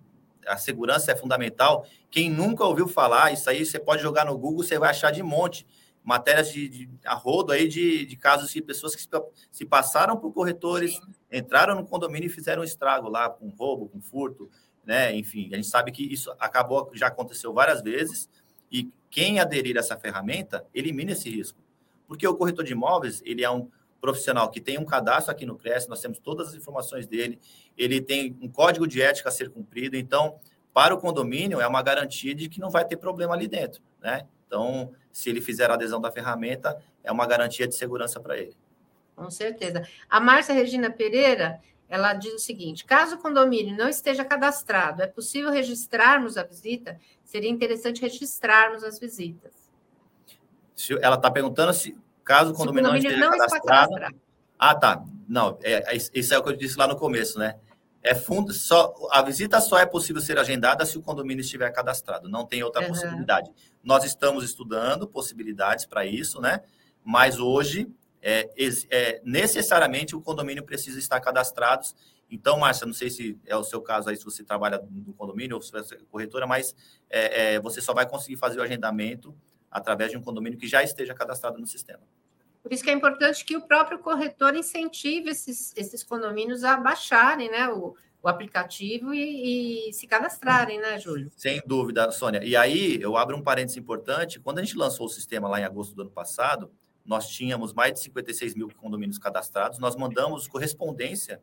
a 0.47 0.57
segurança 0.57 1.11
é 1.11 1.15
fundamental. 1.15 1.85
Quem 2.09 2.29
nunca 2.29 2.63
ouviu 2.63 2.87
falar, 2.87 3.33
isso 3.33 3.49
aí 3.49 3.65
você 3.65 3.77
pode 3.77 4.01
jogar 4.01 4.25
no 4.25 4.37
Google, 4.37 4.63
você 4.63 4.79
vai 4.79 4.89
achar 4.89 5.11
de 5.11 5.21
monte. 5.21 5.67
Matérias 6.03 6.51
de, 6.51 6.67
de 6.67 6.89
a 7.05 7.13
rodo 7.13 7.51
aí 7.51 7.67
de, 7.67 8.05
de 8.05 8.15
casos 8.15 8.51
de 8.51 8.59
pessoas 8.59 8.95
que 8.95 9.01
se, 9.03 9.09
se 9.51 9.65
passaram 9.65 10.17
por 10.17 10.33
corretores, 10.33 10.95
Sim. 10.95 11.01
entraram 11.31 11.75
no 11.75 11.85
condomínio 11.85 12.25
e 12.25 12.29
fizeram 12.29 12.61
um 12.61 12.65
estrago 12.65 13.07
lá, 13.07 13.29
com 13.29 13.49
roubo, 13.49 13.87
com 13.87 14.01
furto, 14.01 14.49
né? 14.83 15.13
Enfim, 15.15 15.49
a 15.51 15.57
gente 15.57 15.67
sabe 15.67 15.91
que 15.91 16.01
isso 16.01 16.33
acabou, 16.39 16.89
já 16.93 17.07
aconteceu 17.07 17.53
várias 17.53 17.83
vezes, 17.83 18.27
e 18.71 18.89
quem 19.11 19.39
aderir 19.39 19.77
a 19.77 19.81
essa 19.81 19.95
ferramenta 19.95 20.65
elimina 20.73 21.11
esse 21.11 21.29
risco. 21.29 21.59
Porque 22.07 22.27
o 22.27 22.35
corretor 22.35 22.65
de 22.65 22.71
imóveis, 22.71 23.21
ele 23.23 23.43
é 23.43 23.51
um 23.51 23.69
profissional 24.01 24.49
que 24.49 24.59
tem 24.59 24.79
um 24.79 24.85
cadastro 24.85 25.31
aqui 25.31 25.45
no 25.45 25.55
CRES, 25.55 25.87
nós 25.87 26.01
temos 26.01 26.17
todas 26.19 26.49
as 26.49 26.55
informações 26.55 27.05
dele, 27.05 27.39
ele 27.77 28.01
tem 28.01 28.35
um 28.41 28.49
código 28.49 28.87
de 28.87 29.01
ética 29.01 29.29
a 29.29 29.31
ser 29.31 29.51
cumprido, 29.51 29.95
então, 29.95 30.39
para 30.73 30.93
o 30.93 30.97
condomínio, 30.97 31.61
é 31.61 31.67
uma 31.67 31.83
garantia 31.83 32.33
de 32.33 32.49
que 32.49 32.59
não 32.59 32.71
vai 32.71 32.83
ter 32.83 32.97
problema 32.97 33.33
ali 33.33 33.47
dentro, 33.47 33.81
né? 34.01 34.27
Então, 34.47 34.91
se 35.11 35.29
ele 35.29 35.39
fizer 35.39 35.69
a 35.69 35.75
adesão 35.75 36.01
da 36.01 36.11
ferramenta, 36.11 36.81
é 37.03 37.11
uma 37.11 37.25
garantia 37.25 37.67
de 37.67 37.75
segurança 37.75 38.19
para 38.19 38.37
ele. 38.37 38.57
Com 39.15 39.29
certeza. 39.29 39.87
A 40.09 40.19
Márcia 40.19 40.53
Regina 40.53 40.89
Pereira, 40.89 41.61
ela 41.87 42.13
diz 42.13 42.33
o 42.33 42.39
seguinte: 42.39 42.83
caso 42.83 43.15
o 43.15 43.19
condomínio 43.19 43.77
não 43.77 43.87
esteja 43.87 44.25
cadastrado, 44.25 45.03
é 45.03 45.07
possível 45.07 45.51
registrarmos 45.51 46.37
a 46.37 46.43
visita? 46.43 46.99
Seria 47.23 47.49
interessante 47.49 48.01
registrarmos 48.01 48.83
as 48.83 48.99
visitas. 48.99 49.69
Ela 51.01 51.15
está 51.15 51.29
perguntando 51.29 51.73
se 51.73 51.95
Caso 52.31 52.51
o 52.51 52.53
condomínio, 52.53 52.89
o 52.89 52.93
condomínio 52.93 53.19
não 53.19 53.33
esteja 53.33 53.61
cadastrado. 53.61 54.15
Ah, 54.57 54.73
tá. 54.73 55.03
Não, 55.27 55.59
é, 55.61 55.93
é, 55.93 55.97
isso 55.97 56.33
é 56.33 56.37
o 56.37 56.43
que 56.43 56.49
eu 56.49 56.55
disse 56.55 56.77
lá 56.77 56.87
no 56.87 56.95
começo, 56.95 57.37
né? 57.37 57.57
É 58.01 58.15
fundo, 58.15 58.53
só, 58.53 58.95
a 59.11 59.21
visita 59.21 59.59
só 59.59 59.77
é 59.77 59.85
possível 59.85 60.21
ser 60.21 60.39
agendada 60.39 60.85
se 60.85 60.97
o 60.97 61.01
condomínio 61.01 61.41
estiver 61.41 61.69
cadastrado, 61.71 62.29
não 62.29 62.45
tem 62.45 62.63
outra 62.63 62.81
uhum. 62.81 62.87
possibilidade. 62.87 63.51
Nós 63.83 64.05
estamos 64.05 64.45
estudando 64.45 65.07
possibilidades 65.07 65.85
para 65.85 66.05
isso, 66.05 66.39
né? 66.39 66.61
Mas 67.03 67.37
hoje, 67.37 67.91
é, 68.21 68.49
é, 68.89 69.21
necessariamente, 69.25 70.15
o 70.15 70.21
condomínio 70.21 70.63
precisa 70.63 70.99
estar 70.99 71.19
cadastrado. 71.19 71.85
Então, 72.29 72.57
Márcia, 72.57 72.87
não 72.87 72.93
sei 72.93 73.09
se 73.09 73.37
é 73.45 73.57
o 73.57 73.63
seu 73.63 73.81
caso 73.81 74.09
aí, 74.09 74.15
se 74.15 74.23
você 74.23 74.41
trabalha 74.41 74.81
no 74.89 75.13
condomínio 75.13 75.57
ou 75.57 75.61
se 75.61 75.69
você 75.69 75.95
é 75.95 75.99
corretora, 76.09 76.47
mas 76.47 76.73
é, 77.09 77.55
é, 77.55 77.59
você 77.59 77.81
só 77.81 77.93
vai 77.93 78.07
conseguir 78.07 78.37
fazer 78.37 78.59
o 78.59 78.63
agendamento 78.63 79.35
através 79.69 80.11
de 80.11 80.17
um 80.17 80.21
condomínio 80.21 80.57
que 80.57 80.67
já 80.67 80.81
esteja 80.81 81.13
cadastrado 81.13 81.59
no 81.59 81.67
sistema. 81.67 82.01
Por 82.61 82.71
isso 82.71 82.83
que 82.83 82.89
é 82.89 82.93
importante 82.93 83.43
que 83.43 83.57
o 83.57 83.61
próprio 83.61 83.99
corretor 83.99 84.55
incentive 84.55 85.29
esses, 85.29 85.73
esses 85.75 86.03
condomínios 86.03 86.63
a 86.63 86.77
baixarem 86.77 87.49
né, 87.49 87.67
o, 87.69 87.95
o 88.21 88.27
aplicativo 88.27 89.13
e, 89.13 89.89
e, 89.89 89.93
se 89.93 90.05
cadastrarem, 90.05 90.79
né, 90.79 90.99
Júlio? 90.99 91.31
Sem 91.35 91.61
dúvida, 91.65 92.11
Sônia. 92.11 92.43
E 92.43 92.55
aí, 92.55 93.01
eu 93.01 93.17
abro 93.17 93.35
um 93.35 93.41
parênteses 93.41 93.77
importante. 93.77 94.39
Quando 94.39 94.59
a 94.59 94.63
gente 94.63 94.77
lançou 94.77 95.07
o 95.07 95.09
sistema 95.09 95.47
lá 95.49 95.59
em 95.59 95.63
agosto 95.63 95.95
do 95.95 96.03
ano 96.03 96.11
passado, 96.11 96.71
nós 97.03 97.27
tínhamos 97.27 97.73
mais 97.73 97.93
de 97.93 97.99
56 98.01 98.53
mil 98.53 98.69
condomínios 98.77 99.17
cadastrados. 99.17 99.79
Nós 99.79 99.95
mandamos 99.95 100.47
correspondência 100.47 101.41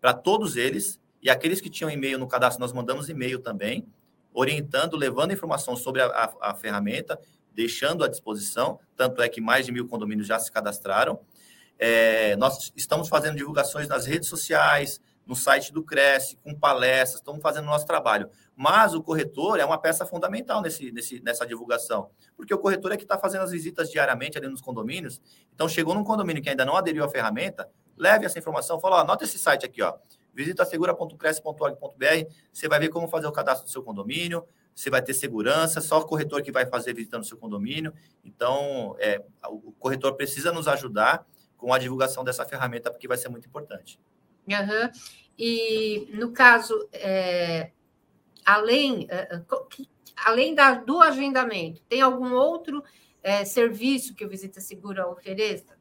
para 0.00 0.12
todos 0.12 0.56
eles. 0.56 1.00
E 1.22 1.30
aqueles 1.30 1.60
que 1.60 1.70
tinham 1.70 1.90
e-mail 1.90 2.18
no 2.18 2.26
cadastro, 2.26 2.60
nós 2.60 2.72
mandamos 2.72 3.08
e-mail 3.08 3.38
também, 3.38 3.86
orientando, 4.32 4.96
levando 4.96 5.32
informação 5.32 5.76
sobre 5.76 6.00
a, 6.00 6.06
a, 6.06 6.50
a 6.50 6.54
ferramenta, 6.54 7.20
deixando 7.54 8.04
à 8.04 8.08
disposição, 8.08 8.78
tanto 8.96 9.22
é 9.22 9.28
que 9.28 9.40
mais 9.40 9.66
de 9.66 9.72
mil 9.72 9.86
condomínios 9.88 10.26
já 10.26 10.38
se 10.38 10.50
cadastraram. 10.50 11.20
É, 11.78 12.36
nós 12.36 12.72
estamos 12.76 13.08
fazendo 13.08 13.36
divulgações 13.36 13.88
nas 13.88 14.06
redes 14.06 14.28
sociais, 14.28 15.00
no 15.26 15.36
site 15.36 15.72
do 15.72 15.82
Cresce, 15.84 16.36
com 16.42 16.52
palestras, 16.54 17.20
estamos 17.20 17.40
fazendo 17.40 17.62
o 17.62 17.68
nosso 17.68 17.86
trabalho. 17.86 18.28
Mas 18.56 18.94
o 18.94 19.02
corretor 19.02 19.60
é 19.60 19.64
uma 19.64 19.78
peça 19.78 20.04
fundamental 20.04 20.60
nesse, 20.60 20.90
nesse, 20.90 21.20
nessa 21.22 21.46
divulgação, 21.46 22.10
porque 22.36 22.52
o 22.52 22.58
corretor 22.58 22.92
é 22.92 22.96
que 22.96 23.04
está 23.04 23.16
fazendo 23.16 23.42
as 23.42 23.52
visitas 23.52 23.90
diariamente 23.90 24.36
ali 24.36 24.48
nos 24.48 24.60
condomínios. 24.60 25.20
Então, 25.54 25.68
chegou 25.68 25.94
num 25.94 26.02
condomínio 26.02 26.42
que 26.42 26.48
ainda 26.50 26.64
não 26.64 26.76
aderiu 26.76 27.04
à 27.04 27.08
ferramenta, 27.08 27.70
leve 27.96 28.26
essa 28.26 28.38
informação, 28.38 28.80
fala, 28.80 28.96
ó, 28.96 29.00
anota 29.00 29.22
esse 29.22 29.38
site 29.38 29.64
aqui, 29.64 29.80
ó, 29.82 29.94
visitasegura.cresce.org.br, 30.34 32.30
você 32.52 32.68
vai 32.68 32.80
ver 32.80 32.88
como 32.88 33.06
fazer 33.06 33.26
o 33.26 33.32
cadastro 33.32 33.66
do 33.66 33.70
seu 33.70 33.82
condomínio, 33.82 34.44
você 34.80 34.88
vai 34.88 35.02
ter 35.02 35.12
segurança, 35.12 35.80
só 35.80 35.98
o 35.98 36.06
corretor 36.06 36.42
que 36.42 36.50
vai 36.50 36.64
fazer 36.64 36.94
visitando 36.94 37.22
o 37.22 37.26
seu 37.26 37.36
condomínio. 37.36 37.92
Então, 38.24 38.96
é, 38.98 39.22
o 39.48 39.72
corretor 39.72 40.14
precisa 40.14 40.50
nos 40.52 40.66
ajudar 40.66 41.26
com 41.56 41.74
a 41.74 41.78
divulgação 41.78 42.24
dessa 42.24 42.46
ferramenta, 42.46 42.90
porque 42.90 43.06
vai 43.06 43.18
ser 43.18 43.28
muito 43.28 43.46
importante. 43.46 44.00
Uhum. 44.48 44.90
E, 45.38 46.08
no 46.14 46.32
caso, 46.32 46.88
é, 46.92 47.72
além, 48.44 49.06
é, 49.10 49.42
além 50.24 50.54
da, 50.54 50.74
do 50.74 51.00
agendamento, 51.00 51.82
tem 51.82 52.00
algum 52.00 52.32
outro 52.32 52.82
é, 53.22 53.44
serviço 53.44 54.14
que 54.14 54.24
o 54.24 54.28
Visita 54.28 54.60
Segura 54.60 55.06
ofereça? 55.06 55.78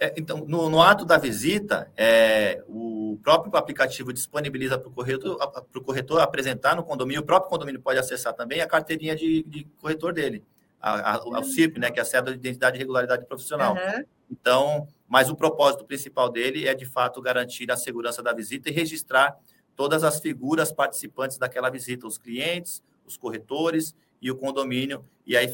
É, 0.00 0.14
então, 0.16 0.44
no, 0.46 0.70
no, 0.70 0.80
ato 0.80 1.04
da 1.04 1.18
visita, 1.18 1.90
é, 1.96 2.62
o 2.68 3.18
próprio 3.20 3.54
aplicativo 3.56 4.12
disponibiliza 4.12 4.78
para 4.78 4.88
o 4.88 4.92
corretor, 4.92 5.36
corretor 5.84 6.20
apresentar 6.20 6.76
no 6.76 6.84
condomínio, 6.84 7.20
o 7.20 7.26
próprio 7.26 7.50
condomínio 7.50 7.80
pode 7.80 7.98
acessar 7.98 8.32
também 8.32 8.60
a 8.60 8.66
carteirinha 8.66 9.16
de, 9.16 9.42
de 9.42 9.64
corretor 9.80 10.12
dele, 10.12 10.44
a, 10.80 11.16
a, 11.16 11.40
o 11.40 11.44
CIP, 11.44 11.80
né, 11.80 11.90
que 11.90 11.98
é 11.98 12.02
a 12.02 12.04
cédula 12.04 12.32
de 12.32 12.38
identidade 12.38 12.76
e 12.76 12.78
regularidade 12.78 13.26
profissional. 13.26 13.74
Uhum. 13.74 14.04
Então, 14.30 14.86
mas 15.08 15.28
o 15.28 15.34
propósito 15.34 15.84
principal 15.84 16.28
dele 16.28 16.68
é, 16.68 16.74
de 16.74 16.84
fato, 16.84 17.20
garantir 17.20 17.68
a 17.72 17.76
segurança 17.76 18.22
da 18.22 18.32
visita 18.32 18.68
e 18.68 18.72
registrar 18.72 19.36
todas 19.74 20.04
as 20.04 20.20
figuras 20.20 20.70
participantes 20.70 21.38
daquela 21.38 21.70
visita, 21.70 22.06
os 22.06 22.18
clientes, 22.18 22.82
os 23.04 23.16
corretores 23.16 23.96
e 24.22 24.30
o 24.30 24.36
condomínio, 24.36 25.04
e 25.26 25.36
aí 25.36 25.52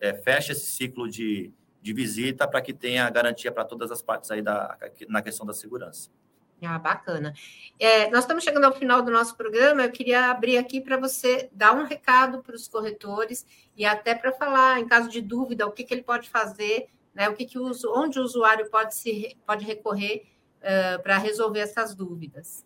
é, 0.00 0.14
fecha 0.14 0.52
esse 0.52 0.66
ciclo 0.66 1.08
de 1.08 1.52
de 1.84 1.92
visita 1.92 2.48
para 2.48 2.62
que 2.62 2.72
tenha 2.72 3.10
garantia 3.10 3.52
para 3.52 3.62
todas 3.62 3.90
as 3.90 4.00
partes 4.00 4.30
aí 4.30 4.40
da, 4.40 4.74
na 5.06 5.20
questão 5.20 5.44
da 5.44 5.52
segurança. 5.52 6.08
Ah, 6.62 6.78
bacana. 6.78 7.34
É, 7.78 8.08
nós 8.08 8.20
estamos 8.20 8.42
chegando 8.42 8.64
ao 8.64 8.72
final 8.72 9.02
do 9.02 9.10
nosso 9.10 9.36
programa. 9.36 9.82
Eu 9.82 9.92
queria 9.92 10.30
abrir 10.30 10.56
aqui 10.56 10.80
para 10.80 10.96
você 10.96 11.50
dar 11.52 11.74
um 11.74 11.84
recado 11.84 12.42
para 12.42 12.54
os 12.56 12.66
corretores 12.66 13.44
e 13.76 13.84
até 13.84 14.14
para 14.14 14.32
falar, 14.32 14.80
em 14.80 14.88
caso 14.88 15.10
de 15.10 15.20
dúvida, 15.20 15.66
o 15.66 15.72
que, 15.72 15.84
que 15.84 15.92
ele 15.92 16.02
pode 16.02 16.30
fazer, 16.30 16.86
né? 17.14 17.28
O 17.28 17.34
que, 17.34 17.44
que 17.44 17.58
o, 17.58 17.70
onde 17.94 18.18
o 18.18 18.22
usuário 18.22 18.70
pode 18.70 18.94
se 18.94 19.36
pode 19.46 19.66
recorrer 19.66 20.24
uh, 20.60 21.02
para 21.02 21.18
resolver 21.18 21.60
essas 21.60 21.94
dúvidas. 21.94 22.64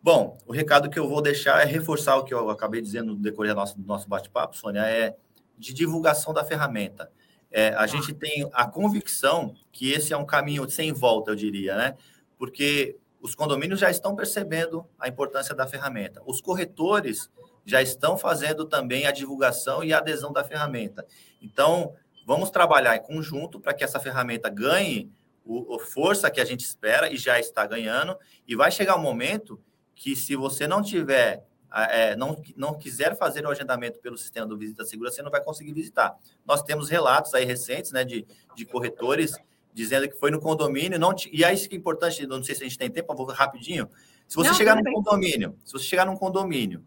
Bom, 0.00 0.38
o 0.46 0.52
recado 0.52 0.88
que 0.88 1.00
eu 1.00 1.08
vou 1.08 1.20
deixar 1.20 1.62
é 1.62 1.64
reforçar 1.64 2.16
o 2.16 2.22
que 2.22 2.32
eu 2.32 2.48
acabei 2.48 2.80
dizendo 2.80 3.12
no 3.12 3.20
decorrer 3.20 3.54
do 3.54 3.56
nosso, 3.56 3.76
do 3.76 3.86
nosso 3.88 4.08
bate-papo, 4.08 4.56
Sônia, 4.56 4.82
é 4.82 5.16
de 5.58 5.74
divulgação 5.74 6.32
da 6.32 6.44
ferramenta. 6.44 7.10
É, 7.52 7.74
a 7.74 7.86
gente 7.86 8.14
tem 8.14 8.48
a 8.52 8.66
convicção 8.66 9.54
que 9.70 9.92
esse 9.92 10.12
é 10.12 10.16
um 10.16 10.24
caminho 10.24 10.68
sem 10.70 10.92
volta, 10.92 11.30
eu 11.30 11.34
diria, 11.34 11.76
né? 11.76 11.96
Porque 12.38 12.96
os 13.20 13.34
condomínios 13.34 13.78
já 13.78 13.90
estão 13.90 14.16
percebendo 14.16 14.84
a 14.98 15.06
importância 15.06 15.54
da 15.54 15.66
ferramenta. 15.66 16.20
Os 16.26 16.40
corretores 16.40 17.30
já 17.64 17.80
estão 17.80 18.16
fazendo 18.16 18.64
também 18.64 19.06
a 19.06 19.12
divulgação 19.12 19.84
e 19.84 19.92
a 19.92 19.98
adesão 19.98 20.32
da 20.32 20.42
ferramenta. 20.42 21.06
Então, 21.40 21.94
vamos 22.26 22.50
trabalhar 22.50 22.96
em 22.96 23.02
conjunto 23.02 23.60
para 23.60 23.72
que 23.72 23.84
essa 23.84 24.00
ferramenta 24.00 24.48
ganhe 24.48 25.12
a 25.46 25.78
força 25.78 26.30
que 26.30 26.40
a 26.40 26.44
gente 26.44 26.64
espera 26.64 27.12
e 27.12 27.16
já 27.16 27.38
está 27.38 27.66
ganhando. 27.66 28.16
E 28.46 28.56
vai 28.56 28.70
chegar 28.70 28.96
um 28.96 29.02
momento 29.02 29.60
que, 29.94 30.16
se 30.16 30.34
você 30.34 30.66
não 30.66 30.82
tiver 30.82 31.44
é, 31.74 32.16
não, 32.16 32.40
não 32.56 32.74
quiser 32.74 33.16
fazer 33.16 33.46
o 33.46 33.50
agendamento 33.50 33.98
pelo 33.98 34.18
sistema 34.18 34.46
do 34.46 34.56
Visita 34.56 34.84
Segura, 34.84 35.10
você 35.10 35.22
não 35.22 35.30
vai 35.30 35.42
conseguir 35.42 35.72
visitar. 35.72 36.14
Nós 36.46 36.62
temos 36.62 36.88
relatos 36.88 37.34
aí 37.34 37.44
recentes 37.44 37.92
né, 37.92 38.04
de, 38.04 38.26
de 38.54 38.64
corretores 38.64 39.36
dizendo 39.74 40.08
que 40.08 40.18
foi 40.18 40.30
no 40.30 40.38
condomínio, 40.40 40.98
não 40.98 41.14
e 41.32 41.44
aí 41.44 41.54
isso 41.54 41.68
que 41.68 41.74
é 41.74 41.78
importante, 41.78 42.26
não 42.26 42.42
sei 42.42 42.54
se 42.54 42.62
a 42.62 42.66
gente 42.66 42.78
tem 42.78 42.90
tempo, 42.90 43.12
eu 43.12 43.16
vou 43.16 43.26
rapidinho. 43.26 43.88
Se 44.28 44.36
você 44.36 44.50
não, 44.50 44.56
chegar 44.56 44.76
num 44.76 44.92
condomínio, 44.92 45.56
se 45.64 45.72
você 45.72 45.84
chegar 45.84 46.04
num 46.04 46.16
condomínio 46.16 46.84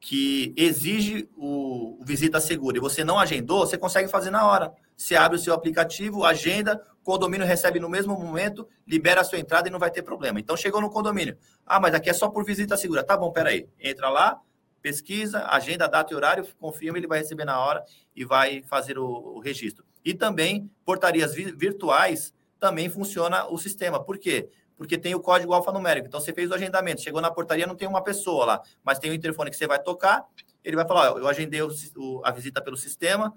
que 0.00 0.52
exige 0.56 1.28
o, 1.36 1.96
o, 2.00 2.04
visita 2.04 2.40
segura 2.40 2.76
e 2.76 2.80
você 2.80 3.02
não 3.02 3.18
agendou, 3.18 3.60
você 3.60 3.78
consegue 3.78 4.08
fazer 4.08 4.30
na 4.30 4.46
hora. 4.46 4.72
Você 4.96 5.16
abre 5.16 5.36
o 5.36 5.40
seu 5.40 5.54
aplicativo, 5.54 6.24
agenda, 6.24 6.84
condomínio 7.04 7.46
recebe 7.46 7.78
no 7.78 7.88
mesmo 7.88 8.18
momento, 8.18 8.66
libera 8.86 9.20
a 9.20 9.24
sua 9.24 9.38
entrada 9.38 9.68
e 9.68 9.70
não 9.70 9.78
vai 9.78 9.90
ter 9.90 10.02
problema. 10.02 10.40
Então 10.40 10.56
chegou 10.56 10.80
no 10.80 10.90
condomínio. 10.90 11.36
Ah, 11.64 11.78
mas 11.78 11.94
aqui 11.94 12.10
é 12.10 12.12
só 12.12 12.28
por 12.28 12.44
visita 12.44 12.76
segura. 12.76 13.04
Tá 13.04 13.16
bom, 13.16 13.30
peraí. 13.30 13.68
Entra 13.78 14.08
lá, 14.08 14.40
pesquisa, 14.80 15.46
agenda, 15.46 15.86
data 15.86 16.12
e 16.12 16.16
horário, 16.16 16.46
confirma, 16.58 16.98
ele 16.98 17.06
vai 17.06 17.18
receber 17.18 17.44
na 17.44 17.60
hora 17.60 17.84
e 18.16 18.24
vai 18.24 18.62
fazer 18.62 18.98
o, 18.98 19.06
o 19.06 19.38
registro. 19.38 19.84
E 20.04 20.12
também, 20.14 20.70
portarias 20.84 21.34
virtuais, 21.34 22.34
também 22.58 22.88
funciona 22.88 23.46
o 23.46 23.58
sistema. 23.58 24.02
Por 24.02 24.18
quê? 24.18 24.48
Porque 24.76 24.98
tem 24.98 25.14
o 25.14 25.20
código 25.20 25.52
alfanumérico. 25.52 26.08
Então, 26.08 26.20
você 26.20 26.32
fez 26.32 26.50
o 26.50 26.54
agendamento, 26.54 27.00
chegou 27.00 27.20
na 27.20 27.30
portaria, 27.30 27.66
não 27.66 27.76
tem 27.76 27.86
uma 27.86 28.02
pessoa 28.02 28.44
lá, 28.44 28.62
mas 28.82 28.98
tem 28.98 29.10
o 29.10 29.14
interfone 29.14 29.50
que 29.50 29.56
você 29.56 29.66
vai 29.66 29.78
tocar, 29.78 30.24
ele 30.64 30.76
vai 30.76 30.86
falar, 30.86 31.12
ó, 31.12 31.18
eu 31.18 31.28
agendei 31.28 31.62
o, 31.62 31.68
o, 31.96 32.20
a 32.24 32.30
visita 32.30 32.60
pelo 32.60 32.76
sistema, 32.76 33.34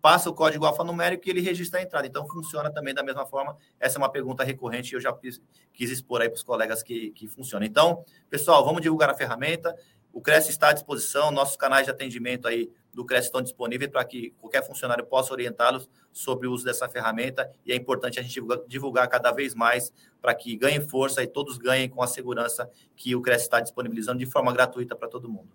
passa 0.00 0.30
o 0.30 0.34
código 0.34 0.64
alfanumérico 0.64 1.26
e 1.26 1.30
ele 1.30 1.40
registra 1.40 1.80
a 1.80 1.82
entrada. 1.82 2.06
Então, 2.06 2.26
funciona 2.26 2.70
também 2.70 2.94
da 2.94 3.02
mesma 3.02 3.26
forma. 3.26 3.56
Essa 3.78 3.96
é 3.96 3.98
uma 3.98 4.10
pergunta 4.10 4.42
recorrente 4.44 4.92
e 4.92 4.96
eu 4.96 5.00
já 5.00 5.12
quis, 5.12 5.40
quis 5.72 5.90
expor 5.90 6.20
aí 6.20 6.28
para 6.28 6.36
os 6.36 6.42
colegas 6.42 6.82
que, 6.82 7.10
que 7.10 7.26
funciona. 7.26 7.64
Então, 7.66 8.04
pessoal, 8.28 8.64
vamos 8.64 8.82
divulgar 8.82 9.10
a 9.10 9.14
ferramenta. 9.14 9.74
O 10.12 10.20
Cresce 10.20 10.50
está 10.50 10.70
à 10.70 10.72
disposição, 10.72 11.30
nossos 11.30 11.56
canais 11.56 11.84
de 11.84 11.90
atendimento 11.90 12.48
aí 12.48 12.70
do 12.92 13.04
Cresce 13.04 13.28
estão 13.28 13.40
disponíveis 13.40 13.90
para 13.90 14.04
que 14.04 14.30
qualquer 14.40 14.66
funcionário 14.66 15.06
possa 15.06 15.32
orientá-los 15.32 15.88
sobre 16.12 16.48
o 16.48 16.52
uso 16.52 16.64
dessa 16.64 16.88
ferramenta 16.88 17.48
e 17.64 17.72
é 17.72 17.76
importante 17.76 18.18
a 18.18 18.22
gente 18.22 18.34
divulgar, 18.34 18.58
divulgar 18.66 19.08
cada 19.08 19.30
vez 19.30 19.54
mais 19.54 19.92
para 20.20 20.34
que 20.34 20.56
ganhe 20.56 20.80
força 20.80 21.22
e 21.22 21.26
todos 21.28 21.56
ganhem 21.56 21.88
com 21.88 22.02
a 22.02 22.08
segurança 22.08 22.68
que 22.96 23.14
o 23.14 23.22
Cresce 23.22 23.44
está 23.44 23.60
disponibilizando 23.60 24.18
de 24.18 24.26
forma 24.26 24.52
gratuita 24.52 24.96
para 24.96 25.08
todo 25.08 25.28
mundo. 25.28 25.50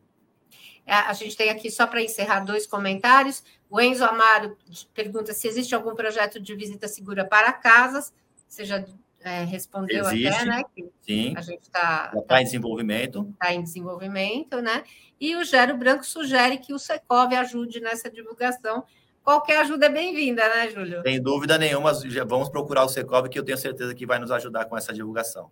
É, 0.85 0.93
a 0.93 1.13
gente 1.13 1.35
tem 1.35 1.49
aqui, 1.49 1.71
só 1.71 1.87
para 1.87 2.01
encerrar, 2.01 2.41
dois 2.41 2.67
comentários. 2.67 3.43
O 3.69 3.81
Enzo 3.81 4.05
Amaro 4.05 4.55
pergunta 4.93 5.33
se 5.33 5.47
existe 5.47 5.73
algum 5.73 5.95
projeto 5.95 6.39
de 6.39 6.55
visita 6.55 6.87
segura 6.87 7.25
para 7.25 7.51
casas. 7.51 8.13
Você 8.47 8.63
já 8.63 8.85
é, 9.25 9.43
respondeu 9.43 10.05
Existe, 10.05 10.27
até, 10.27 10.45
né? 10.45 10.61
Que 10.75 10.85
sim. 11.01 11.33
A 11.35 11.41
gente 11.41 11.63
está 11.63 12.09
tá, 12.09 12.21
tá 12.21 12.41
em 12.41 12.45
desenvolvimento. 12.45 13.27
Está 13.33 13.51
em 13.51 13.63
desenvolvimento, 13.63 14.61
né? 14.61 14.83
E 15.19 15.35
o 15.35 15.43
Gero 15.43 15.75
Branco 15.75 16.05
sugere 16.05 16.57
que 16.57 16.73
o 16.73 16.79
Secov 16.79 17.33
ajude 17.33 17.79
nessa 17.79 18.09
divulgação. 18.09 18.85
Qualquer 19.23 19.57
ajuda 19.61 19.87
é 19.87 19.89
bem-vinda, 19.89 20.47
né, 20.47 20.69
Júlio? 20.69 21.01
Sem 21.01 21.19
dúvida 21.19 21.57
nenhuma, 21.57 21.91
vamos 22.27 22.49
procurar 22.49 22.85
o 22.85 22.89
Secov, 22.89 23.27
que 23.27 23.39
eu 23.39 23.43
tenho 23.43 23.57
certeza 23.57 23.95
que 23.95 24.05
vai 24.05 24.19
nos 24.19 24.29
ajudar 24.29 24.65
com 24.65 24.77
essa 24.77 24.93
divulgação. 24.93 25.49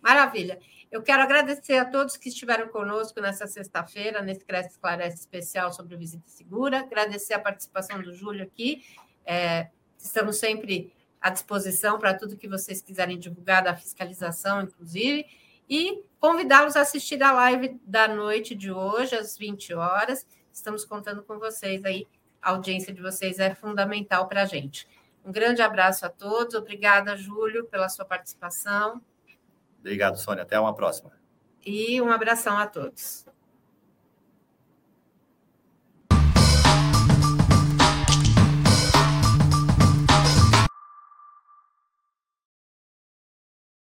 Maravilha. 0.00 0.60
Eu 0.94 1.02
quero 1.02 1.24
agradecer 1.24 1.76
a 1.76 1.84
todos 1.84 2.16
que 2.16 2.28
estiveram 2.28 2.68
conosco 2.68 3.20
nessa 3.20 3.48
sexta-feira, 3.48 4.22
nesse 4.22 4.44
Cresce 4.44 4.68
Esclarece 4.68 5.16
especial 5.18 5.72
sobre 5.72 5.96
visita 5.96 6.22
segura. 6.28 6.82
Agradecer 6.82 7.34
a 7.34 7.40
participação 7.40 8.00
do 8.00 8.14
Júlio 8.14 8.44
aqui. 8.44 8.84
É, 9.26 9.70
estamos 9.98 10.36
sempre 10.36 10.94
à 11.20 11.30
disposição 11.30 11.98
para 11.98 12.14
tudo 12.14 12.36
que 12.36 12.46
vocês 12.46 12.80
quiserem 12.80 13.18
divulgar 13.18 13.64
da 13.64 13.74
fiscalização, 13.74 14.62
inclusive, 14.62 15.26
e 15.68 16.04
convidá-los 16.20 16.76
a 16.76 16.82
assistir 16.82 17.20
a 17.24 17.32
live 17.32 17.76
da 17.84 18.06
noite 18.06 18.54
de 18.54 18.70
hoje, 18.70 19.16
às 19.16 19.36
20 19.36 19.74
horas. 19.74 20.24
Estamos 20.52 20.84
contando 20.84 21.24
com 21.24 21.40
vocês 21.40 21.84
aí, 21.84 22.06
a 22.40 22.50
audiência 22.50 22.94
de 22.94 23.02
vocês 23.02 23.40
é 23.40 23.52
fundamental 23.52 24.28
para 24.28 24.42
a 24.42 24.46
gente. 24.46 24.86
Um 25.24 25.32
grande 25.32 25.60
abraço 25.60 26.06
a 26.06 26.08
todos, 26.08 26.54
obrigada, 26.54 27.16
Júlio, 27.16 27.64
pela 27.64 27.88
sua 27.88 28.04
participação. 28.04 29.02
Obrigado, 29.84 30.16
Sônia. 30.16 30.44
Até 30.44 30.58
uma 30.58 30.74
próxima. 30.74 31.12
E 31.64 32.00
um 32.00 32.10
abração 32.10 32.56
a 32.56 32.66
todos. 32.66 33.23